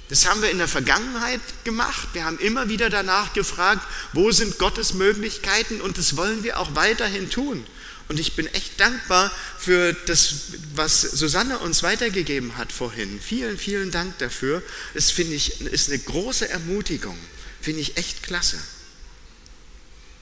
Das 0.08 0.26
haben 0.26 0.42
wir 0.42 0.50
in 0.50 0.58
der 0.58 0.68
Vergangenheit 0.68 1.40
gemacht. 1.64 2.08
Wir 2.12 2.24
haben 2.24 2.38
immer 2.38 2.68
wieder 2.68 2.90
danach 2.90 3.32
gefragt, 3.32 3.86
wo 4.12 4.32
sind 4.32 4.58
Gottes 4.58 4.94
Möglichkeiten 4.94 5.80
und 5.80 5.98
das 5.98 6.16
wollen 6.16 6.42
wir 6.42 6.58
auch 6.58 6.74
weiterhin 6.74 7.30
tun. 7.30 7.64
Und 8.08 8.20
ich 8.20 8.34
bin 8.34 8.46
echt 8.48 8.78
dankbar 8.78 9.32
für 9.58 9.92
das, 9.92 10.34
was 10.74 11.00
Susanne 11.00 11.58
uns 11.58 11.82
weitergegeben 11.82 12.56
hat 12.56 12.72
vorhin. 12.72 13.20
Vielen, 13.20 13.58
vielen 13.58 13.90
Dank 13.90 14.16
dafür. 14.18 14.62
Das 14.94 15.10
finde 15.10 15.34
ich, 15.34 15.60
ist 15.60 15.88
eine 15.88 15.98
große 15.98 16.48
Ermutigung. 16.48 17.18
Finde 17.60 17.80
ich 17.80 17.96
echt 17.96 18.22
klasse. 18.22 18.58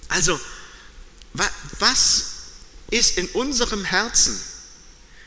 Also, 0.08 0.40
was 1.78 2.26
ist 2.90 3.18
in 3.18 3.26
unserem 3.28 3.84
Herzen? 3.84 4.38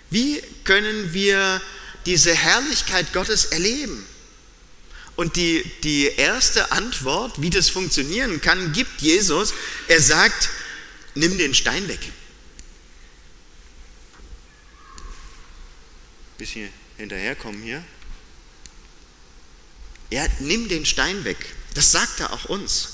Wie 0.09 0.41
können 0.63 1.13
wir 1.13 1.61
diese 2.05 2.33
Herrlichkeit 2.33 3.13
Gottes 3.13 3.45
erleben? 3.45 4.05
Und 5.15 5.35
die, 5.35 5.63
die 5.83 6.05
erste 6.15 6.71
Antwort, 6.71 7.41
wie 7.41 7.49
das 7.49 7.69
funktionieren 7.69 8.39
kann, 8.39 8.71
gibt 8.71 9.01
Jesus. 9.01 9.53
Er 9.87 10.01
sagt, 10.01 10.49
nimm 11.15 11.37
den 11.37 11.53
Stein 11.53 11.87
weg. 11.87 11.99
Bisschen 16.37 16.69
hinterherkommen 16.97 17.61
hier. 17.61 17.83
Er 20.09 20.29
nimm 20.39 20.69
den 20.69 20.85
Stein 20.85 21.23
weg. 21.25 21.37
Das 21.73 21.91
sagt 21.91 22.19
er 22.19 22.33
auch 22.33 22.45
uns. 22.45 22.89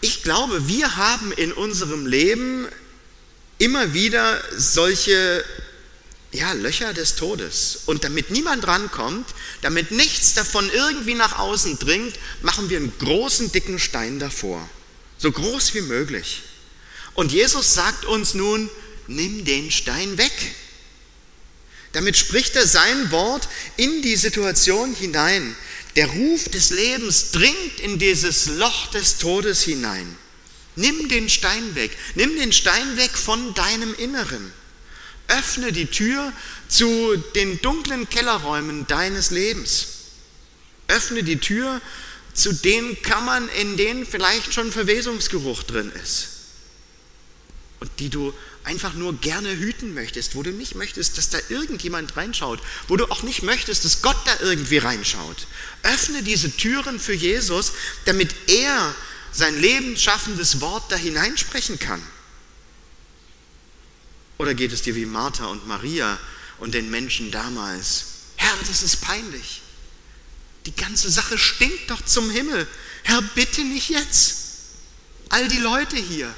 Ich 0.00 0.22
glaube, 0.22 0.66
wir 0.66 0.96
haben 0.96 1.32
in 1.32 1.52
unserem 1.52 2.06
Leben 2.06 2.66
immer 3.58 3.94
wieder 3.94 4.42
solche 4.56 5.44
ja, 6.32 6.52
Löcher 6.52 6.94
des 6.94 7.14
Todes. 7.14 7.82
Und 7.86 8.04
damit 8.04 8.30
niemand 8.30 8.64
drankommt, 8.64 9.28
damit 9.60 9.90
nichts 9.90 10.34
davon 10.34 10.68
irgendwie 10.70 11.14
nach 11.14 11.38
außen 11.38 11.78
dringt, 11.78 12.18
machen 12.40 12.70
wir 12.70 12.78
einen 12.78 12.92
großen, 12.98 13.52
dicken 13.52 13.78
Stein 13.78 14.18
davor. 14.18 14.68
So 15.18 15.30
groß 15.30 15.74
wie 15.74 15.82
möglich. 15.82 16.42
Und 17.14 17.30
Jesus 17.30 17.74
sagt 17.74 18.06
uns 18.06 18.34
nun, 18.34 18.70
nimm 19.06 19.44
den 19.44 19.70
Stein 19.70 20.16
weg. 20.18 20.32
Damit 21.92 22.16
spricht 22.16 22.56
er 22.56 22.66
sein 22.66 23.10
Wort 23.10 23.48
in 23.76 24.02
die 24.02 24.16
Situation 24.16 24.94
hinein. 24.94 25.56
Der 25.96 26.06
Ruf 26.06 26.48
des 26.48 26.70
Lebens 26.70 27.32
dringt 27.32 27.80
in 27.82 27.98
dieses 27.98 28.46
Loch 28.46 28.90
des 28.90 29.18
Todes 29.18 29.62
hinein. 29.62 30.16
Nimm 30.74 31.08
den 31.08 31.28
Stein 31.28 31.74
weg. 31.74 31.96
Nimm 32.14 32.34
den 32.36 32.52
Stein 32.52 32.96
weg 32.96 33.10
von 33.10 33.52
deinem 33.54 33.94
Inneren. 33.94 34.52
Öffne 35.28 35.72
die 35.72 35.86
Tür 35.86 36.32
zu 36.68 37.16
den 37.34 37.60
dunklen 37.60 38.08
Kellerräumen 38.08 38.86
deines 38.86 39.30
Lebens. 39.30 39.86
Öffne 40.88 41.22
die 41.22 41.38
Tür 41.38 41.80
zu 42.32 42.54
den 42.54 43.00
Kammern, 43.02 43.48
in 43.60 43.76
denen 43.76 44.06
vielleicht 44.06 44.54
schon 44.54 44.72
Verwesungsgeruch 44.72 45.62
drin 45.62 45.92
ist. 46.02 46.28
Und 47.80 47.90
die 47.98 48.08
du 48.08 48.32
einfach 48.64 48.94
nur 48.94 49.18
gerne 49.20 49.56
hüten 49.56 49.94
möchtest, 49.94 50.34
wo 50.34 50.42
du 50.42 50.50
nicht 50.50 50.74
möchtest, 50.74 51.18
dass 51.18 51.30
da 51.30 51.38
irgendjemand 51.48 52.16
reinschaut, 52.16 52.60
wo 52.88 52.96
du 52.96 53.06
auch 53.10 53.22
nicht 53.22 53.42
möchtest, 53.42 53.84
dass 53.84 54.02
Gott 54.02 54.16
da 54.24 54.40
irgendwie 54.40 54.78
reinschaut. 54.78 55.46
Öffne 55.82 56.22
diese 56.22 56.50
Türen 56.56 57.00
für 57.00 57.14
Jesus, 57.14 57.72
damit 58.04 58.34
er 58.46 58.94
sein 59.32 59.58
lebensschaffendes 59.60 60.60
Wort 60.60 60.90
da 60.92 60.96
hineinsprechen 60.96 61.78
kann. 61.78 62.02
Oder 64.38 64.54
geht 64.54 64.72
es 64.72 64.82
dir 64.82 64.94
wie 64.94 65.06
Martha 65.06 65.46
und 65.46 65.66
Maria 65.66 66.18
und 66.58 66.74
den 66.74 66.90
Menschen 66.90 67.30
damals? 67.30 68.04
Herr, 68.36 68.56
das 68.68 68.82
ist 68.82 69.00
peinlich. 69.00 69.62
Die 70.66 70.74
ganze 70.74 71.10
Sache 71.10 71.38
stinkt 71.38 71.90
doch 71.90 72.04
zum 72.04 72.30
Himmel. 72.30 72.66
Herr, 73.02 73.22
bitte 73.34 73.62
nicht 73.62 73.88
jetzt. 73.88 74.38
All 75.28 75.48
die 75.48 75.58
Leute 75.58 75.96
hier. 75.96 76.32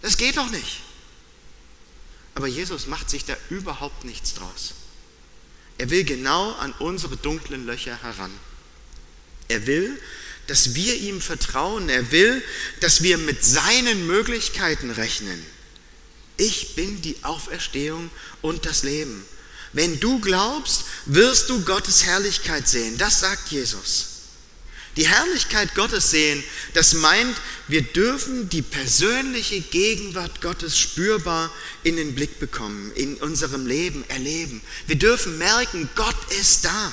Das 0.00 0.16
geht 0.16 0.36
doch 0.36 0.50
nicht. 0.50 0.80
Aber 2.34 2.46
Jesus 2.46 2.86
macht 2.86 3.10
sich 3.10 3.24
da 3.24 3.36
überhaupt 3.50 4.04
nichts 4.04 4.34
draus. 4.34 4.74
Er 5.78 5.90
will 5.90 6.04
genau 6.04 6.52
an 6.52 6.72
unsere 6.78 7.16
dunklen 7.16 7.66
Löcher 7.66 8.00
heran. 8.02 8.32
Er 9.48 9.66
will, 9.66 10.00
dass 10.46 10.74
wir 10.74 10.94
ihm 10.96 11.20
vertrauen. 11.20 11.88
Er 11.88 12.10
will, 12.10 12.42
dass 12.80 13.02
wir 13.02 13.18
mit 13.18 13.44
seinen 13.44 14.06
Möglichkeiten 14.06 14.90
rechnen. 14.90 15.44
Ich 16.36 16.74
bin 16.74 17.02
die 17.02 17.16
Auferstehung 17.22 18.10
und 18.40 18.66
das 18.66 18.82
Leben. 18.82 19.24
Wenn 19.72 20.00
du 20.00 20.20
glaubst, 20.20 20.84
wirst 21.06 21.48
du 21.48 21.64
Gottes 21.64 22.04
Herrlichkeit 22.04 22.68
sehen. 22.68 22.98
Das 22.98 23.20
sagt 23.20 23.50
Jesus. 23.50 24.11
Die 24.96 25.08
Herrlichkeit 25.08 25.74
Gottes 25.74 26.10
sehen, 26.10 26.44
das 26.74 26.92
meint, 26.92 27.34
wir 27.66 27.82
dürfen 27.82 28.50
die 28.50 28.60
persönliche 28.60 29.60
Gegenwart 29.60 30.42
Gottes 30.42 30.78
spürbar 30.78 31.50
in 31.82 31.96
den 31.96 32.14
Blick 32.14 32.38
bekommen, 32.38 32.92
in 32.94 33.16
unserem 33.16 33.66
Leben 33.66 34.04
erleben. 34.08 34.60
Wir 34.86 34.96
dürfen 34.96 35.38
merken, 35.38 35.88
Gott 35.94 36.32
ist 36.38 36.66
da. 36.66 36.92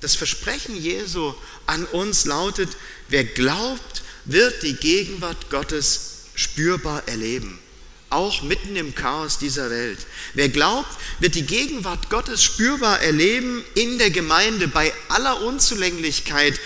Das 0.00 0.16
Versprechen 0.16 0.76
Jesu 0.76 1.32
an 1.66 1.84
uns 1.86 2.24
lautet, 2.24 2.70
wer 3.08 3.22
glaubt, 3.22 4.02
wird 4.24 4.64
die 4.64 4.74
Gegenwart 4.74 5.48
Gottes 5.48 6.22
spürbar 6.34 7.06
erleben, 7.06 7.58
auch 8.12 8.42
mitten 8.42 8.76
im 8.76 8.94
Chaos 8.94 9.38
dieser 9.38 9.70
Welt. 9.70 9.98
Wer 10.34 10.48
glaubt, 10.48 10.90
wird 11.20 11.34
die 11.34 11.46
Gegenwart 11.46 12.10
Gottes 12.10 12.42
spürbar 12.42 13.00
erleben 13.00 13.64
in 13.74 13.98
der 13.98 14.10
Gemeinde 14.10 14.68
bei 14.68 14.92
aller 15.08 15.42
Unzulänglichkeit 15.42 16.58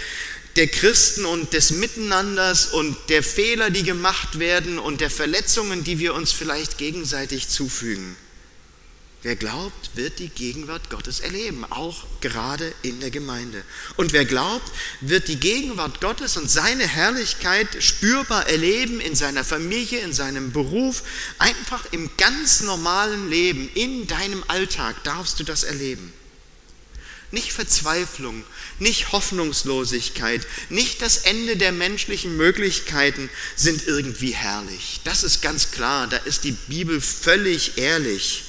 der 0.56 0.68
Christen 0.68 1.26
und 1.26 1.52
des 1.52 1.70
Miteinanders 1.72 2.66
und 2.66 2.96
der 3.08 3.22
Fehler, 3.22 3.70
die 3.70 3.82
gemacht 3.82 4.38
werden 4.38 4.78
und 4.78 5.00
der 5.00 5.10
Verletzungen, 5.10 5.84
die 5.84 5.98
wir 5.98 6.14
uns 6.14 6.32
vielleicht 6.32 6.78
gegenseitig 6.78 7.48
zufügen. 7.48 8.16
Wer 9.26 9.34
glaubt, 9.34 9.96
wird 9.96 10.20
die 10.20 10.28
Gegenwart 10.28 10.88
Gottes 10.88 11.18
erleben, 11.18 11.64
auch 11.64 12.04
gerade 12.20 12.72
in 12.82 13.00
der 13.00 13.10
Gemeinde. 13.10 13.64
Und 13.96 14.12
wer 14.12 14.24
glaubt, 14.24 14.70
wird 15.00 15.26
die 15.26 15.40
Gegenwart 15.40 16.00
Gottes 16.00 16.36
und 16.36 16.48
seine 16.48 16.86
Herrlichkeit 16.86 17.66
spürbar 17.80 18.48
erleben 18.48 19.00
in 19.00 19.16
seiner 19.16 19.42
Familie, 19.42 19.98
in 19.98 20.12
seinem 20.12 20.52
Beruf, 20.52 21.02
einfach 21.40 21.86
im 21.90 22.08
ganz 22.16 22.60
normalen 22.60 23.28
Leben, 23.28 23.68
in 23.74 24.06
deinem 24.06 24.44
Alltag 24.46 25.02
darfst 25.02 25.40
du 25.40 25.42
das 25.42 25.64
erleben. 25.64 26.12
Nicht 27.32 27.52
Verzweiflung, 27.52 28.44
nicht 28.78 29.10
Hoffnungslosigkeit, 29.10 30.46
nicht 30.68 31.02
das 31.02 31.16
Ende 31.16 31.56
der 31.56 31.72
menschlichen 31.72 32.36
Möglichkeiten 32.36 33.28
sind 33.56 33.88
irgendwie 33.88 34.36
herrlich. 34.36 35.00
Das 35.02 35.24
ist 35.24 35.42
ganz 35.42 35.72
klar, 35.72 36.06
da 36.06 36.16
ist 36.18 36.44
die 36.44 36.56
Bibel 36.68 37.00
völlig 37.00 37.76
ehrlich. 37.76 38.45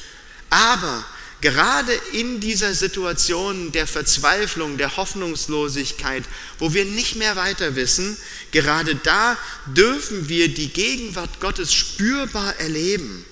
Aber 0.49 1.05
gerade 1.41 1.93
in 2.13 2.39
dieser 2.39 2.73
Situation 2.73 3.71
der 3.71 3.87
Verzweiflung, 3.87 4.77
der 4.77 4.97
Hoffnungslosigkeit, 4.97 6.23
wo 6.59 6.73
wir 6.73 6.85
nicht 6.85 7.15
mehr 7.15 7.35
weiter 7.35 7.75
wissen, 7.75 8.17
gerade 8.51 8.95
da 8.95 9.37
dürfen 9.67 10.29
wir 10.29 10.53
die 10.53 10.69
Gegenwart 10.69 11.39
Gottes 11.39 11.73
spürbar 11.73 12.55
erleben. 12.59 13.25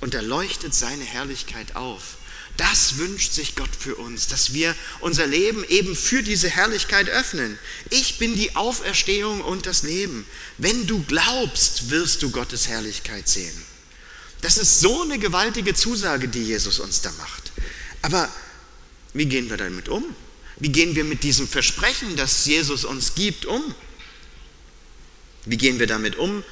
Und 0.00 0.14
da 0.14 0.20
leuchtet 0.20 0.74
seine 0.74 1.04
Herrlichkeit 1.04 1.76
auf. 1.76 2.16
Das 2.56 2.98
wünscht 2.98 3.32
sich 3.32 3.56
Gott 3.56 3.70
für 3.78 3.96
uns, 3.96 4.26
dass 4.26 4.52
wir 4.52 4.74
unser 5.00 5.26
Leben 5.26 5.64
eben 5.68 5.96
für 5.96 6.22
diese 6.22 6.50
Herrlichkeit 6.50 7.08
öffnen. 7.08 7.58
Ich 7.88 8.18
bin 8.18 8.34
die 8.34 8.54
Auferstehung 8.56 9.40
und 9.40 9.64
das 9.64 9.84
Leben. 9.84 10.26
Wenn 10.58 10.86
du 10.86 11.02
glaubst, 11.04 11.90
wirst 11.90 12.22
du 12.22 12.30
Gottes 12.30 12.68
Herrlichkeit 12.68 13.26
sehen. 13.26 13.71
Das 14.42 14.58
ist 14.58 14.80
so 14.80 15.02
eine 15.02 15.18
gewaltige 15.18 15.72
Zusage, 15.72 16.28
die 16.28 16.42
Jesus 16.42 16.80
uns 16.80 17.00
da 17.00 17.10
macht. 17.12 17.52
Aber 18.02 18.28
wie 19.14 19.26
gehen 19.26 19.48
wir 19.48 19.56
damit 19.56 19.88
um? 19.88 20.04
Wie 20.56 20.70
gehen 20.70 20.94
wir 20.94 21.04
mit 21.04 21.22
diesem 21.22 21.48
Versprechen, 21.48 22.16
das 22.16 22.44
Jesus 22.44 22.84
uns 22.84 23.14
gibt, 23.14 23.46
um? 23.46 23.74
Wie 25.44 25.56
gehen 25.56 25.78
wir 25.78 25.86
damit 25.86 26.16
um, 26.16 26.44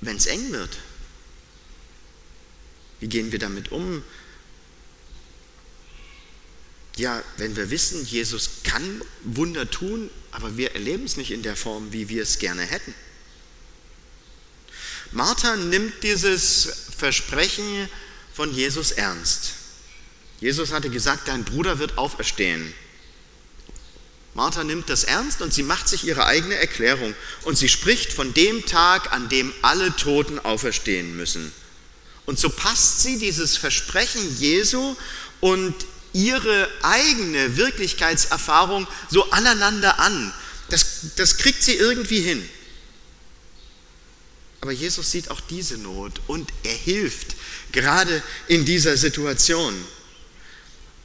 wenn 0.00 0.16
es 0.16 0.26
eng 0.26 0.52
wird? 0.52 0.78
Wie 3.00 3.08
gehen 3.08 3.32
wir 3.32 3.38
damit 3.40 3.70
um? 3.72 4.02
Ja, 6.96 7.22
wenn 7.36 7.56
wir 7.56 7.70
wissen, 7.70 8.04
Jesus 8.06 8.50
kann 8.62 9.02
Wunder 9.22 9.70
tun, 9.70 10.08
aber 10.30 10.56
wir 10.56 10.72
erleben 10.72 11.04
es 11.04 11.16
nicht 11.16 11.30
in 11.32 11.42
der 11.42 11.56
Form, 11.56 11.92
wie 11.92 12.08
wir 12.08 12.22
es 12.22 12.38
gerne 12.38 12.62
hätten. 12.62 12.94
Martha 15.12 15.56
nimmt 15.56 16.02
dieses 16.02 16.68
Versprechen 16.96 17.88
von 18.34 18.52
Jesus 18.52 18.90
ernst. 18.92 19.54
Jesus 20.40 20.72
hatte 20.72 20.90
gesagt, 20.90 21.28
dein 21.28 21.44
Bruder 21.44 21.78
wird 21.78 21.98
auferstehen. 21.98 22.72
Martha 24.34 24.62
nimmt 24.62 24.88
das 24.88 25.04
ernst 25.04 25.42
und 25.42 25.52
sie 25.52 25.64
macht 25.64 25.88
sich 25.88 26.04
ihre 26.04 26.26
eigene 26.26 26.54
Erklärung 26.54 27.14
und 27.42 27.58
sie 27.58 27.68
spricht 27.68 28.12
von 28.12 28.34
dem 28.34 28.64
Tag, 28.66 29.12
an 29.12 29.28
dem 29.28 29.52
alle 29.62 29.94
Toten 29.96 30.38
auferstehen 30.38 31.16
müssen. 31.16 31.50
Und 32.24 32.38
so 32.38 32.50
passt 32.50 33.02
sie 33.02 33.18
dieses 33.18 33.56
Versprechen 33.56 34.38
Jesu 34.38 34.94
und 35.40 35.74
ihre 36.12 36.68
eigene 36.82 37.56
Wirklichkeitserfahrung 37.56 38.86
so 39.10 39.30
aneinander 39.30 39.98
an. 39.98 40.32
Das, 40.68 41.14
das 41.16 41.38
kriegt 41.38 41.62
sie 41.62 41.74
irgendwie 41.74 42.20
hin. 42.20 42.48
Aber 44.60 44.72
Jesus 44.72 45.10
sieht 45.10 45.30
auch 45.30 45.40
diese 45.40 45.78
Not 45.78 46.20
und 46.26 46.50
er 46.64 46.74
hilft 46.74 47.36
gerade 47.72 48.22
in 48.48 48.64
dieser 48.64 48.96
Situation. 48.96 49.74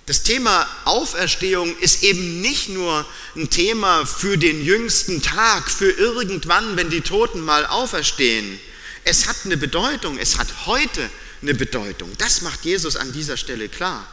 Das 0.06 0.24
Thema 0.24 0.68
Auferstehung 0.84 1.78
ist 1.78 2.04
eben 2.04 2.42
nicht 2.42 2.68
nur 2.68 3.06
ein 3.36 3.50
Thema 3.50 4.06
für 4.06 4.38
den 4.38 4.64
jüngsten 4.66 5.22
Tag, 5.22 5.72
für 5.72 5.92
irgendwann, 5.92 6.76
wenn 6.76 6.90
die 6.90 7.02
Toten 7.02 7.40
mal 7.40 7.66
auferstehen. 7.66 8.60
Es 9.06 9.28
hat 9.28 9.38
eine 9.46 9.56
Bedeutung, 9.56 10.18
es 10.18 10.38
hat 10.38 10.66
heute 10.66 11.10
eine 11.42 11.54
Bedeutung. 11.54 12.12
Das 12.18 12.42
macht 12.42 12.66
Jesus 12.66 12.98
an 12.98 13.14
dieser 13.14 13.38
Stelle 13.38 13.70
klar. 13.70 14.06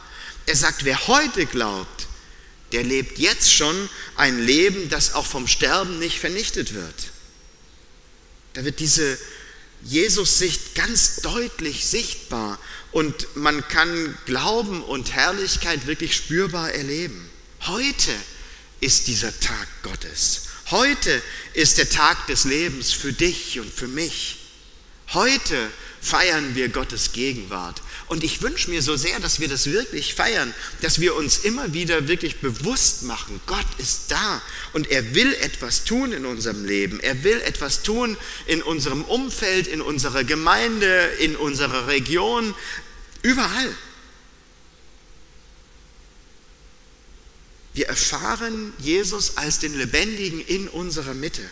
Er 0.45 0.55
sagt, 0.55 0.85
wer 0.85 1.07
heute 1.07 1.45
glaubt, 1.45 2.07
der 2.71 2.83
lebt 2.83 3.19
jetzt 3.19 3.53
schon 3.53 3.89
ein 4.15 4.39
Leben, 4.45 4.87
das 4.89 5.13
auch 5.13 5.25
vom 5.25 5.47
Sterben 5.47 5.99
nicht 5.99 6.19
vernichtet 6.19 6.73
wird. 6.73 7.11
Da 8.53 8.65
wird 8.65 8.79
diese 8.79 9.17
Jesus-Sicht 9.83 10.75
ganz 10.75 11.17
deutlich 11.17 11.85
sichtbar 11.85 12.59
und 12.91 13.35
man 13.35 13.67
kann 13.67 14.17
Glauben 14.25 14.83
und 14.83 15.13
Herrlichkeit 15.13 15.87
wirklich 15.87 16.15
spürbar 16.15 16.71
erleben. 16.71 17.29
Heute 17.61 18.11
ist 18.79 19.07
dieser 19.07 19.37
Tag 19.39 19.67
Gottes. 19.83 20.43
Heute 20.69 21.21
ist 21.53 21.77
der 21.77 21.89
Tag 21.89 22.27
des 22.27 22.43
Lebens 22.43 22.91
für 22.91 23.13
dich 23.13 23.59
und 23.59 23.71
für 23.71 23.87
mich. 23.87 24.37
Heute 25.13 25.69
feiern 26.01 26.55
wir 26.55 26.69
Gottes 26.69 27.11
Gegenwart. 27.11 27.81
Und 28.11 28.25
ich 28.25 28.41
wünsche 28.41 28.69
mir 28.69 28.81
so 28.81 28.97
sehr, 28.97 29.21
dass 29.21 29.39
wir 29.39 29.47
das 29.47 29.67
wirklich 29.67 30.15
feiern, 30.15 30.53
dass 30.81 30.99
wir 30.99 31.15
uns 31.15 31.37
immer 31.37 31.73
wieder 31.73 32.09
wirklich 32.09 32.41
bewusst 32.41 33.03
machen, 33.03 33.39
Gott 33.45 33.65
ist 33.77 34.11
da 34.11 34.41
und 34.73 34.91
er 34.91 35.15
will 35.15 35.33
etwas 35.35 35.85
tun 35.85 36.11
in 36.11 36.25
unserem 36.25 36.65
Leben. 36.65 36.99
Er 36.99 37.23
will 37.23 37.39
etwas 37.39 37.83
tun 37.83 38.17
in 38.47 38.61
unserem 38.63 39.05
Umfeld, 39.05 39.67
in 39.67 39.81
unserer 39.81 40.25
Gemeinde, 40.25 41.05
in 41.19 41.37
unserer 41.37 41.87
Region, 41.87 42.53
überall. 43.21 43.73
Wir 47.73 47.87
erfahren 47.87 48.73
Jesus 48.77 49.37
als 49.37 49.59
den 49.59 49.73
Lebendigen 49.77 50.41
in 50.41 50.67
unserer 50.67 51.13
Mitte, 51.13 51.49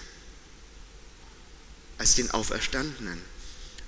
als 1.97 2.15
den 2.15 2.29
Auferstandenen. 2.31 3.21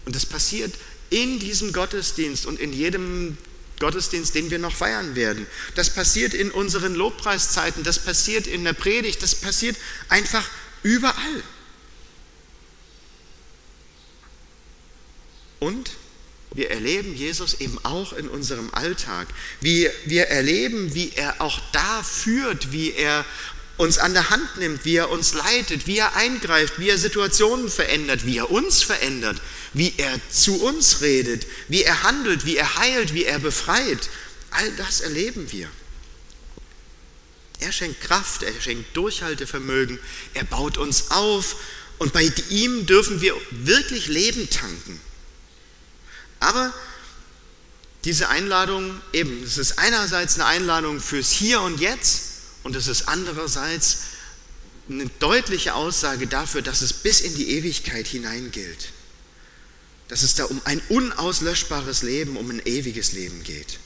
Und 0.05 0.15
das 0.15 0.25
passiert 0.25 0.73
in 1.11 1.37
diesem 1.37 1.73
Gottesdienst 1.73 2.47
und 2.47 2.59
in 2.59 2.73
jedem 2.73 3.37
Gottesdienst, 3.79 4.33
den 4.33 4.49
wir 4.49 4.59
noch 4.59 4.75
feiern 4.75 5.15
werden. 5.15 5.45
Das 5.75 5.91
passiert 5.91 6.33
in 6.33 6.49
unseren 6.49 6.95
Lobpreiszeiten, 6.95 7.83
das 7.83 7.99
passiert 7.99 8.47
in 8.47 8.63
der 8.63 8.73
Predigt, 8.73 9.21
das 9.21 9.35
passiert 9.35 9.75
einfach 10.09 10.49
überall. 10.81 11.43
Und 15.59 15.91
wir 16.53 16.71
erleben 16.71 17.15
Jesus 17.15 17.55
eben 17.61 17.77
auch 17.83 18.13
in 18.13 18.27
unserem 18.27 18.73
Alltag. 18.73 19.27
Wir, 19.59 19.91
wir 20.05 20.27
erleben, 20.27 20.93
wie 20.95 21.11
er 21.15 21.41
auch 21.41 21.59
da 21.71 22.03
führt, 22.03 22.71
wie 22.71 22.91
er 22.91 23.25
uns 23.81 23.97
an 23.97 24.13
der 24.13 24.29
Hand 24.29 24.57
nimmt, 24.57 24.85
wie 24.85 24.97
er 24.97 25.09
uns 25.09 25.33
leitet, 25.33 25.87
wie 25.87 25.97
er 25.97 26.15
eingreift, 26.15 26.77
wie 26.77 26.89
er 26.89 26.99
Situationen 26.99 27.67
verändert, 27.67 28.27
wie 28.27 28.37
er 28.37 28.51
uns 28.51 28.83
verändert, 28.83 29.41
wie 29.73 29.95
er 29.97 30.19
zu 30.29 30.61
uns 30.61 31.01
redet, 31.01 31.47
wie 31.67 31.81
er 31.81 32.03
handelt, 32.03 32.45
wie 32.45 32.57
er 32.57 32.75
heilt, 32.75 33.15
wie 33.15 33.25
er 33.25 33.39
befreit. 33.39 34.07
All 34.51 34.71
das 34.73 35.01
erleben 35.01 35.51
wir. 35.51 35.67
Er 37.59 37.71
schenkt 37.71 38.01
Kraft, 38.01 38.43
er 38.43 38.53
schenkt 38.61 38.95
Durchhaltevermögen, 38.95 39.97
er 40.35 40.43
baut 40.43 40.77
uns 40.77 41.09
auf 41.09 41.55
und 41.97 42.13
bei 42.13 42.31
ihm 42.49 42.85
dürfen 42.85 43.19
wir 43.19 43.35
wirklich 43.49 44.07
Leben 44.07 44.47
tanken. 44.51 45.01
Aber 46.39 46.71
diese 48.03 48.29
Einladung, 48.29 49.01
eben, 49.11 49.41
es 49.43 49.57
ist 49.57 49.79
einerseits 49.79 50.35
eine 50.35 50.45
Einladung 50.45 50.99
fürs 50.99 51.31
Hier 51.31 51.61
und 51.61 51.79
Jetzt, 51.79 52.30
und 52.63 52.75
es 52.75 52.87
ist 52.87 53.07
andererseits 53.07 53.99
eine 54.89 55.07
deutliche 55.19 55.73
Aussage 55.73 56.27
dafür, 56.27 56.61
dass 56.61 56.81
es 56.81 56.93
bis 56.93 57.21
in 57.21 57.35
die 57.35 57.51
Ewigkeit 57.51 58.07
hinein 58.07 58.51
gilt. 58.51 58.89
Dass 60.07 60.23
es 60.23 60.35
da 60.35 60.45
um 60.45 60.61
ein 60.65 60.81
unauslöschbares 60.89 62.03
Leben, 62.03 62.35
um 62.35 62.49
ein 62.49 62.61
ewiges 62.65 63.13
Leben 63.13 63.43
geht. 63.43 63.79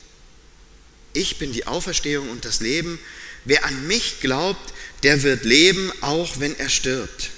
Ich 1.14 1.38
bin 1.38 1.54
die 1.54 1.68
Auferstehung 1.68 2.30
und 2.30 2.44
das 2.44 2.60
Leben. 2.60 3.00
Wer 3.46 3.66
an 3.66 3.88
mich 3.88 4.20
glaubt, 4.22 4.74
der 5.04 5.24
wird 5.24 5.46
leben, 5.46 5.92
auch 6.02 6.40
wenn 6.40 6.58
er 6.58 6.70
stirbt. 6.70 7.30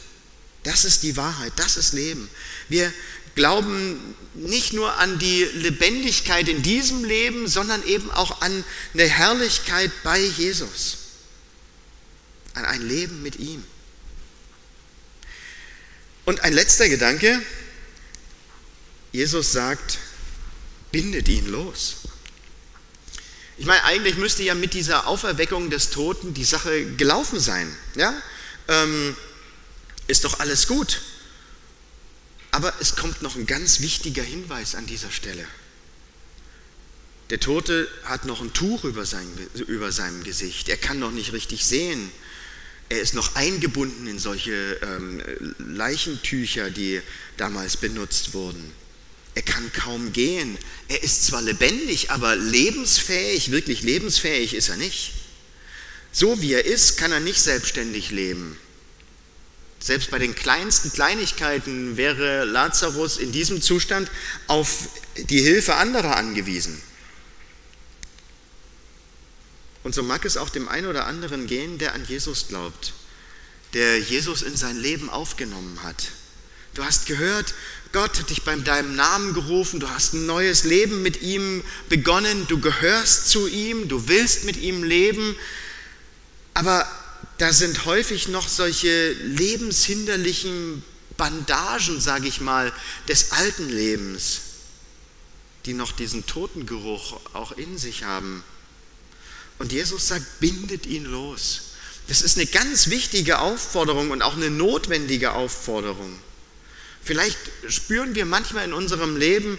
Das 0.64 0.86
ist 0.86 1.04
die 1.04 1.18
Wahrheit, 1.18 1.54
das 1.58 1.78
ist 1.78 1.94
Leben. 1.94 2.30
Wir 2.70 2.92
glauben 3.36 4.16
nicht 4.34 4.74
nur 4.74 4.98
an 4.98 5.20
die 5.20 5.44
Lebendigkeit 5.44 6.48
in 6.48 6.64
diesem 6.64 7.04
Leben, 7.04 7.48
sondern 7.48 7.86
eben 7.86 8.10
auch 8.10 8.42
an 8.42 8.64
eine 8.94 9.08
Herrlichkeit 9.08 9.92
bei 10.04 10.20
Jesus 10.20 11.07
an 12.58 12.66
ein 12.66 12.82
Leben 12.82 13.22
mit 13.22 13.38
ihm. 13.38 13.64
Und 16.26 16.42
ein 16.42 16.54
letzter 16.54 16.90
Gedanke. 16.90 17.42
Jesus 19.14 19.52
sagt, 19.54 20.00
bindet 20.92 21.30
ihn 21.30 21.48
los. 21.48 21.98
Ich 23.58 23.66
meine, 23.66 23.84
eigentlich 23.86 24.18
müsste 24.18 24.44
ja 24.44 24.54
mit 24.54 24.74
dieser 24.74 25.08
Auferweckung 25.08 25.70
des 25.70 25.90
Toten 25.90 26.34
die 26.34 26.44
Sache 26.44 26.86
gelaufen 26.96 27.40
sein. 27.40 27.76
Ja? 27.96 28.14
Ähm, 28.68 29.16
ist 30.08 30.26
doch 30.26 30.40
alles 30.40 30.68
gut. 30.68 31.02
Aber 32.52 32.74
es 32.80 32.96
kommt 32.96 33.22
noch 33.22 33.36
ein 33.36 33.46
ganz 33.46 33.80
wichtiger 33.80 34.24
Hinweis 34.24 34.76
an 34.76 34.86
dieser 34.86 35.12
Stelle. 35.12 35.48
Der 37.30 37.40
Tote 37.40 37.88
hat 38.04 38.26
noch 38.26 38.42
ein 38.42 38.54
Tuch 38.54 38.84
über, 38.84 39.06
sein, 39.06 39.28
über 39.68 39.92
seinem 39.92 40.24
Gesicht. 40.24 40.70
Er 40.70 40.78
kann 40.78 41.00
noch 41.00 41.12
nicht 41.12 41.34
richtig 41.34 41.66
sehen. 41.66 42.12
Er 42.90 43.02
ist 43.02 43.14
noch 43.14 43.36
eingebunden 43.36 44.08
in 44.08 44.18
solche 44.18 44.80
ähm, 44.82 45.22
Leichentücher, 45.60 46.70
die 46.70 47.02
damals 47.36 47.78
benutzt 47.78 48.34
wurden. 48.34 48.72
Er 49.36 49.42
kann 49.42 49.72
kaum 49.74 50.14
gehen. 50.14 50.58
Er 50.88 51.04
ist 51.04 51.26
zwar 51.26 51.42
lebendig, 51.42 52.12
aber 52.12 52.36
lebensfähig, 52.36 53.52
wirklich 53.52 53.84
lebensfähig 53.84 54.54
ist 54.54 54.70
er 54.70 54.78
nicht. 54.78 55.14
So 56.12 56.42
wie 56.42 56.54
er 56.54 56.66
ist, 56.66 56.98
kann 56.98 57.12
er 57.12 57.20
nicht 57.20 57.40
selbstständig 57.40 58.10
leben. 58.10 58.58
Selbst 59.80 60.10
bei 60.10 60.18
den 60.18 60.34
kleinsten 60.34 60.92
Kleinigkeiten 60.92 61.98
wäre 61.98 62.46
Lazarus 62.46 63.18
in 63.18 63.32
diesem 63.32 63.62
Zustand 63.62 64.10
auf 64.48 64.90
die 65.18 65.42
Hilfe 65.42 65.76
anderer 65.76 66.16
angewiesen. 66.16 66.82
Und 69.88 69.96
so 69.96 70.04
mag 70.04 70.26
es 70.26 70.36
auch 70.36 70.50
dem 70.50 70.68
einen 70.68 70.88
oder 70.88 71.08
anderen 71.08 71.48
gehen, 71.48 71.78
der 71.78 71.94
an 71.94 72.04
Jesus 72.06 72.50
glaubt, 72.50 72.92
der 73.74 73.98
Jesus 73.98 74.42
in 74.42 74.58
sein 74.58 74.76
Leben 74.76 75.10
aufgenommen 75.10 75.82
hat. 75.82 76.10
Du 76.74 76.84
hast 76.84 77.06
gehört, 77.06 77.54
Gott 77.94 78.20
hat 78.20 78.30
dich 78.30 78.44
bei 78.44 78.54
deinem 78.58 78.98
Namen 78.98 79.34
gerufen, 79.34 79.80
du 79.80 79.90
hast 79.90 80.12
ein 80.12 80.26
neues 80.26 80.66
Leben 80.66 81.04
mit 81.04 81.22
ihm 81.22 81.64
begonnen, 81.88 82.48
du 82.50 82.60
gehörst 82.60 83.30
zu 83.30 83.48
ihm, 83.48 83.88
du 83.88 84.10
willst 84.10 84.44
mit 84.44 84.58
ihm 84.58 84.84
leben, 84.84 85.38
aber 86.54 86.86
da 87.38 87.54
sind 87.54 87.86
häufig 87.86 88.28
noch 88.28 88.50
solche 88.50 89.14
lebenshinderlichen 89.14 90.84
Bandagen, 91.16 92.02
sage 92.02 92.28
ich 92.28 92.42
mal, 92.42 92.74
des 93.08 93.32
alten 93.32 93.70
Lebens, 93.70 94.42
die 95.66 95.74
noch 95.74 95.94
diesen 95.94 96.26
Totengeruch 96.26 97.22
auch 97.32 97.54
in 97.54 97.78
sich 97.78 98.04
haben. 98.04 98.44
Und 99.60 99.72
Jesus 99.72 100.08
sagt, 100.08 100.40
bindet 100.40 100.86
ihn 100.86 101.06
los. 101.06 101.62
Das 102.08 102.22
ist 102.22 102.38
eine 102.38 102.46
ganz 102.46 102.90
wichtige 102.90 103.40
Aufforderung 103.40 104.12
und 104.12 104.22
auch 104.22 104.36
eine 104.36 104.50
notwendige 104.50 105.34
Aufforderung. 105.34 106.20
Vielleicht 107.04 107.38
spüren 107.68 108.16
wir 108.16 108.26
manchmal 108.26 108.66
in 108.66 108.74
unserem 108.74 109.18
Leben 109.18 109.58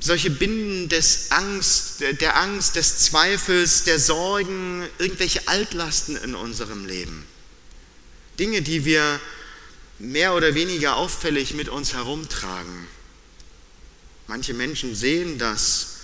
solche 0.00 0.30
Binden 0.30 0.88
des 0.88 1.30
Angst, 1.30 2.00
der 2.00 2.36
Angst, 2.40 2.76
des 2.76 2.98
Zweifels, 2.98 3.84
der 3.84 3.98
Sorgen, 3.98 4.86
irgendwelche 4.98 5.46
Altlasten 5.48 6.16
in 6.16 6.34
unserem 6.34 6.86
Leben. 6.86 7.26
Dinge, 8.38 8.62
die 8.62 8.84
wir 8.84 9.20
mehr 9.98 10.34
oder 10.34 10.54
weniger 10.54 10.96
auffällig 10.96 11.54
mit 11.54 11.68
uns 11.68 11.92
herumtragen. 11.92 12.86
Manche 14.26 14.54
Menschen 14.54 14.94
sehen 14.94 15.38
das 15.38 15.96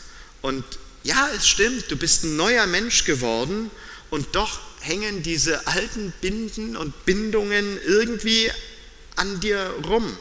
und 0.42 0.64
Ja, 1.02 1.28
es 1.36 1.48
stimmt, 1.48 1.90
du 1.90 1.96
bist 1.96 2.24
ein 2.24 2.36
neuer 2.36 2.66
Mensch 2.66 3.04
geworden 3.04 3.70
und 4.10 4.34
doch 4.36 4.60
hängen 4.80 5.22
diese 5.22 5.66
alten 5.66 6.12
Binden 6.20 6.76
und 6.76 7.04
Bindungen 7.04 7.78
irgendwie 7.86 8.50
an 9.16 9.40
dir 9.40 9.74
rum. 9.84 10.16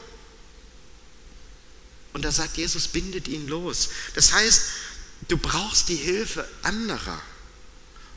Und 2.14 2.26
da 2.26 2.32
sagt 2.32 2.58
Jesus, 2.58 2.88
bindet 2.88 3.28
ihn 3.28 3.48
los. 3.48 3.90
Das 4.16 4.34
heißt, 4.34 4.64
du 5.28 5.38
brauchst 5.38 5.90
die 5.90 5.96
Hilfe 5.96 6.48
anderer. 6.62 7.22